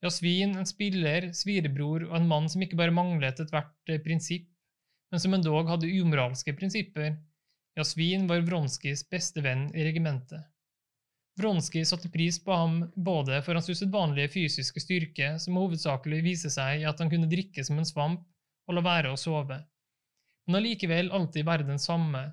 Jasvin, 0.03 0.57
en 0.59 0.67
spiller, 0.67 1.29
svirebror 1.31 2.09
og 2.09 2.17
en 2.19 2.27
mann 2.27 2.51
som 2.51 2.65
ikke 2.65 2.81
bare 2.81 2.91
manglet 2.91 3.39
ethvert 3.39 3.71
eh, 3.87 4.01
prinsipp, 4.03 4.49
men 5.15 5.23
som 5.23 5.37
endog 5.37 5.71
hadde 5.71 5.87
umoralske 5.95 6.57
prinsipper. 6.59 7.15
Jasvin 7.79 8.27
var 8.27 8.43
Vronskijs 8.43 9.07
beste 9.07 9.39
venn 9.47 9.69
i 9.71 9.87
regimentet. 9.87 10.43
Vronskij 11.35 11.83
satte 11.85 12.09
pris 12.09 12.37
på 12.43 12.55
ham 12.55 12.77
både 12.95 13.41
for 13.43 13.57
hans 13.57 13.67
usedvanlige 13.69 14.31
fysiske 14.31 14.79
styrke, 14.79 15.33
som 15.39 15.57
hovedsakelig 15.59 16.21
viser 16.23 16.53
seg 16.53 16.81
i 16.81 16.87
at 16.87 17.01
han 17.01 17.11
kunne 17.11 17.27
drikke 17.31 17.63
som 17.67 17.79
en 17.81 17.87
svamp 17.87 18.23
og 18.65 18.77
la 18.77 18.83
være 18.85 19.11
å 19.11 19.19
sove, 19.19 19.59
men 20.47 20.59
allikevel 20.59 21.11
alltid 21.13 21.45
være 21.45 21.67
den 21.67 21.81
samme, 21.81 22.23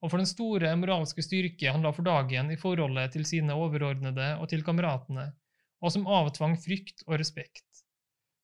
og 0.00 0.12
for 0.12 0.22
den 0.22 0.30
store 0.30 0.70
moralske 0.78 1.24
styrke 1.26 1.72
han 1.74 1.82
la 1.82 1.92
for 1.94 2.06
dagen 2.06 2.52
i 2.54 2.58
forholdet 2.60 3.16
til 3.16 3.26
sine 3.26 3.56
overordnede 3.58 4.30
og 4.38 4.48
til 4.52 4.62
kameratene, 4.66 5.26
og 5.82 5.94
som 5.94 6.06
avtvang 6.06 6.56
frykt 6.62 7.04
og 7.06 7.18
respekt. 7.18 7.66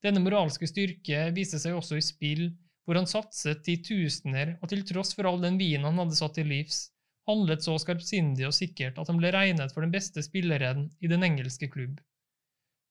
Denne 0.04 0.22
moralske 0.22 0.66
styrke 0.68 1.30
viste 1.34 1.60
seg 1.62 1.78
også 1.78 1.98
i 1.98 2.04
spill, 2.04 2.48
hvor 2.84 2.98
han 2.98 3.08
satset 3.08 3.62
titusener, 3.64 4.58
og 4.60 4.68
til 4.68 4.82
tross 4.84 5.14
for 5.16 5.30
all 5.30 5.40
den 5.40 5.56
vinen 5.56 5.86
han 5.88 6.02
hadde 6.02 6.18
satt 6.18 6.36
til 6.36 6.50
livs, 6.50 6.90
handlet 7.28 7.64
så 7.64 7.76
skarpsindig 7.80 8.46
og 8.48 8.56
sikkert 8.56 8.98
at 9.00 9.08
han 9.10 9.20
ble 9.20 9.30
regnet 9.34 9.72
for 9.72 9.84
den 9.84 9.94
beste 9.94 10.22
spilleren 10.24 10.88
i 11.00 11.10
den 11.10 11.24
engelske 11.26 11.70
klubb. 11.72 12.00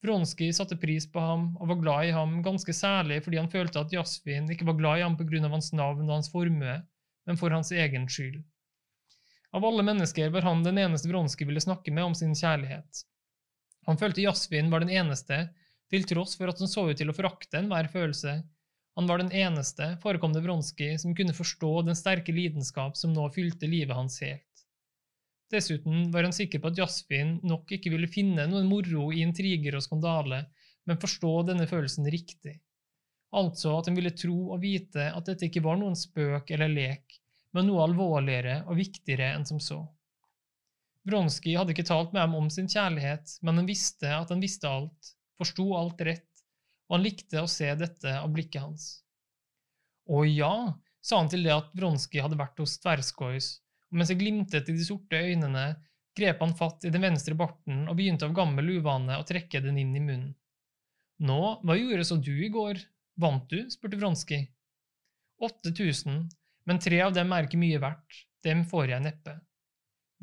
Vronskij 0.03 0.51
satte 0.55 0.75
pris 0.75 1.05
på 1.07 1.21
ham 1.23 1.45
og 1.61 1.69
var 1.69 1.79
glad 1.79 2.09
i 2.09 2.15
ham, 2.15 2.41
ganske 2.43 2.73
særlig 2.75 3.21
fordi 3.23 3.39
han 3.39 3.51
følte 3.51 3.79
at 3.79 3.93
Jasvin 3.95 4.49
ikke 4.51 4.67
var 4.67 4.79
glad 4.79 4.99
i 4.99 5.05
ham 5.05 5.15
av 5.15 5.53
hans 5.53 5.71
navn 5.71 6.09
og 6.09 6.15
hans 6.17 6.31
formue, 6.33 6.81
men 7.25 7.39
for 7.39 7.55
hans 7.55 7.71
egen 7.71 8.09
skyld. 8.09 8.41
Av 9.53 9.65
alle 9.65 9.85
mennesker 9.85 10.29
var 10.33 10.41
han 10.41 10.63
den 10.65 10.81
eneste 10.81 11.07
Vronskij 11.07 11.47
ville 11.47 11.61
snakke 11.61 11.91
med 11.91 12.03
om 12.03 12.15
sin 12.15 12.33
kjærlighet. 12.35 13.05
Han 13.85 13.99
følte 13.99 14.23
Jasvin 14.23 14.71
var 14.71 14.83
den 14.83 14.89
eneste, 14.89 15.53
til 15.91 16.03
tross 16.09 16.35
for 16.39 16.49
at 16.49 16.59
han 16.59 16.71
så 16.71 16.87
ut 16.89 16.97
til 16.97 17.11
å 17.11 17.15
forakte 17.15 17.59
enhver 17.59 17.87
følelse. 17.91 18.41
Han 18.95 19.07
var 19.09 19.17
den 19.17 19.31
eneste, 19.33 19.95
forekom 20.03 20.33
det 20.33 20.43
Vronskij, 20.45 20.97
som 21.01 21.15
kunne 21.17 21.33
forstå 21.33 21.71
den 21.87 21.97
sterke 21.97 22.33
lidenskap 22.35 22.97
som 22.97 23.13
nå 23.13 23.25
fylte 23.33 23.69
livet 23.69 23.95
hans 23.97 24.19
helt. 24.21 24.65
Dessuten 25.53 26.11
var 26.13 26.25
han 26.25 26.33
sikker 26.33 26.61
på 26.61 26.69
at 26.69 26.77
Jasfin 26.77 27.39
nok 27.45 27.71
ikke 27.75 27.91
ville 27.93 28.09
finne 28.09 28.45
noen 28.49 28.69
moro 28.69 29.09
i 29.13 29.21
intriger 29.25 29.77
og 29.77 29.85
skandale, 29.85 30.43
men 30.89 31.01
forstå 31.01 31.33
denne 31.49 31.67
følelsen 31.69 32.09
riktig. 32.09 32.59
Altså 33.33 33.73
at 33.79 33.89
han 33.89 33.97
ville 33.97 34.13
tro 34.17 34.53
og 34.53 34.61
vite 34.61 35.09
at 35.09 35.29
dette 35.29 35.49
ikke 35.49 35.63
var 35.65 35.79
noen 35.81 35.97
spøk 35.97 36.53
eller 36.53 36.69
lek, 36.69 37.17
men 37.53 37.69
noe 37.69 37.85
alvorligere 37.85 38.61
og 38.67 38.77
viktigere 38.77 39.31
enn 39.33 39.45
som 39.49 39.61
så. 39.61 39.79
Bronskij 41.03 41.57
hadde 41.57 41.73
ikke 41.73 41.87
talt 41.87 42.13
med 42.13 42.23
ham 42.23 42.37
om 42.39 42.49
sin 42.53 42.69
kjærlighet, 42.69 43.39
men 43.41 43.59
han 43.59 43.69
visste 43.69 44.09
at 44.15 44.29
han 44.31 44.41
visste 44.41 44.69
alt, 44.69 45.13
forsto 45.37 45.65
alt 45.77 46.01
rett, 46.05 46.29
og 46.89 46.97
han 46.97 47.05
likte 47.05 47.41
å 47.41 47.49
se 47.49 47.69
dette 47.79 48.15
av 48.19 48.29
blikket 48.33 48.61
hans. 48.63 48.87
Å 50.09 50.23
ja, 50.27 50.53
sa 51.03 51.19
han 51.21 51.31
til 51.31 51.45
det 51.47 51.53
at 51.55 51.73
Bronskij 51.75 52.23
hadde 52.23 52.39
vært 52.39 52.59
hos 52.59 52.75
Tverskois, 52.83 53.49
og 53.91 53.99
mens 53.99 54.11
det 54.11 54.19
glimtet 54.19 54.69
i 54.71 54.75
de 54.75 54.85
sorte 54.85 55.19
øynene, 55.19 55.67
grep 56.17 56.41
han 56.43 56.55
fatt 56.57 56.85
i 56.85 56.91
den 56.93 57.03
venstre 57.03 57.35
barten 57.37 57.87
og 57.87 57.97
begynte 57.97 58.27
av 58.27 58.35
gammel 58.37 58.75
uvane 58.77 59.17
å 59.17 59.25
trekke 59.27 59.63
den 59.63 59.79
inn 59.81 59.95
i 59.97 60.03
munnen. 60.03 60.33
Nå, 61.23 61.39
hva 61.63 61.77
gjorde 61.77 62.05
så 62.07 62.17
du 62.19 62.33
i 62.33 62.51
går, 62.51 62.81
vant 63.21 63.45
du? 63.49 63.63
spurte 63.71 63.97
Vronskij. 63.99 64.47
Åtte 65.43 65.71
tusen, 65.75 66.27
men 66.67 66.81
tre 66.83 66.99
av 67.05 67.13
dem 67.15 67.31
er 67.33 67.47
ikke 67.47 67.61
mye 67.61 67.81
verdt, 67.81 68.23
dem 68.43 68.63
får 68.67 68.95
jeg 68.95 69.05
neppe. 69.05 69.37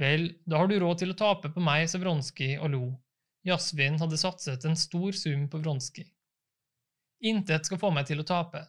Vel, 0.00 0.30
da 0.48 0.60
har 0.60 0.70
du 0.70 0.78
råd 0.80 1.02
til 1.02 1.12
å 1.12 1.18
tape 1.18 1.50
på 1.52 1.62
meg, 1.64 1.86
sa 1.90 2.00
Vronskij 2.00 2.58
og 2.58 2.72
lo. 2.74 2.84
Jasvin 3.48 3.98
hadde 4.00 4.20
satset 4.20 4.64
en 4.68 4.76
stor 4.76 5.16
sum 5.16 5.46
på 5.52 5.60
Vronskij. 5.62 6.08
Intet 7.20 7.66
skal 7.68 7.80
få 7.80 7.90
meg 7.92 8.08
til 8.08 8.22
å 8.22 8.26
tape. 8.26 8.64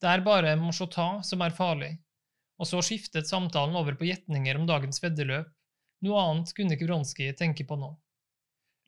Det 0.00 0.10
er 0.10 0.24
bare 0.24 0.56
Moshota 0.60 1.22
som 1.24 1.42
er 1.44 1.54
farlig. 1.56 1.94
Og 2.60 2.68
så 2.68 2.82
skiftet 2.84 3.28
samtalen 3.28 3.76
over 3.78 3.96
på 3.98 4.06
gjetninger 4.08 4.58
om 4.60 4.66
dagens 4.68 5.00
veddeløp. 5.02 5.48
Noe 6.04 6.20
annet 6.20 6.52
kunne 6.56 6.76
ikke 6.76 6.86
Vronskij 6.90 7.32
tenke 7.38 7.64
på 7.64 7.78
nå. 7.80 7.94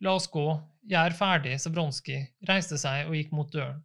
La 0.04 0.12
oss 0.18 0.28
gå, 0.28 0.44
jeg 0.84 1.00
er 1.00 1.16
ferdig, 1.16 1.54
sa 1.56 1.72
Vronskij, 1.72 2.26
reiste 2.48 2.76
seg 2.78 3.08
og 3.08 3.16
gikk 3.16 3.32
mot 3.32 3.48
døren. 3.52 3.80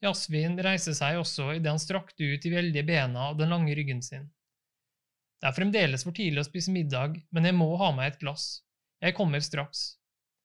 Jasvin 0.00 0.56
reiste 0.64 0.94
seg 0.96 1.18
også 1.20 1.50
idet 1.58 1.74
han 1.74 1.82
strakte 1.82 2.24
ut 2.24 2.40
de 2.40 2.52
veldige 2.54 2.86
bena 2.88 3.28
og 3.30 3.40
den 3.42 3.52
lange 3.52 3.74
ryggen 3.76 4.00
sin. 4.00 4.30
Det 5.40 5.48
er 5.50 5.56
fremdeles 5.56 6.04
for 6.06 6.16
tidlig 6.16 6.40
å 6.40 6.48
spise 6.48 6.72
middag, 6.72 7.18
men 7.32 7.48
jeg 7.48 7.56
må 7.56 7.68
ha 7.80 7.90
meg 7.96 8.14
et 8.14 8.22
glass. 8.22 8.62
Jeg 9.00 9.16
kommer 9.16 9.44
straks. 9.44 10.00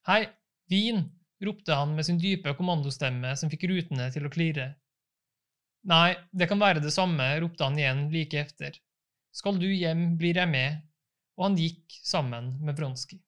Hei, 0.08 0.26
vin! 0.72 1.06
Ropte 1.44 1.76
han 1.76 1.96
med 1.98 2.08
sin 2.08 2.20
dype 2.22 2.54
kommandostemme 2.58 3.34
som 3.36 3.52
fikk 3.52 3.68
rutene 3.72 4.08
til 4.14 4.28
å 4.28 4.32
klirre. 4.32 4.74
Nei, 5.86 6.16
det 6.32 6.48
kan 6.50 6.62
være 6.62 6.82
det 6.82 6.94
samme, 6.96 7.28
ropte 7.44 7.68
han 7.68 7.78
igjen 7.78 8.08
like 8.14 8.40
efter. 8.40 8.80
Skal 9.36 9.60
du 9.62 9.68
hjem, 9.68 10.16
blir 10.18 10.40
jeg 10.40 10.50
med, 10.50 10.82
og 11.36 11.50
han 11.50 11.58
gikk 11.60 12.00
sammen 12.08 12.56
med 12.64 12.80
Vronskij. 12.80 13.20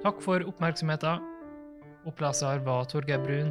Takk 0.00 0.20
for 0.24 0.44
oppmerksomheten. 0.48 1.26
Oppleser 2.08 2.62
var 2.64 2.86
Torgeir 2.88 3.20
Brun. 3.20 3.50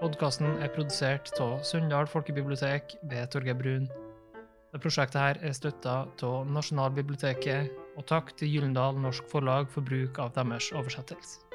Podkasten 0.00 0.54
er 0.64 0.72
produsert 0.72 1.28
av 1.44 1.58
Sunndal 1.68 2.08
folkebibliotek 2.08 2.94
ved 3.10 3.28
Torgeir 3.32 3.58
Brun. 3.58 3.84
Det 4.72 4.80
prosjektet 4.80 5.20
her 5.20 5.40
er 5.44 5.52
støtta 5.52 5.96
av 6.24 6.48
Nasjonalbiblioteket, 6.48 7.68
og 8.00 8.08
takk 8.08 8.32
til 8.40 8.48
Gyllendal 8.54 8.96
Norsk 8.96 9.28
Forlag 9.28 9.68
for 9.68 9.84
bruk 9.84 10.20
av 10.22 10.32
deres 10.38 10.72
oversettelse. 10.72 11.49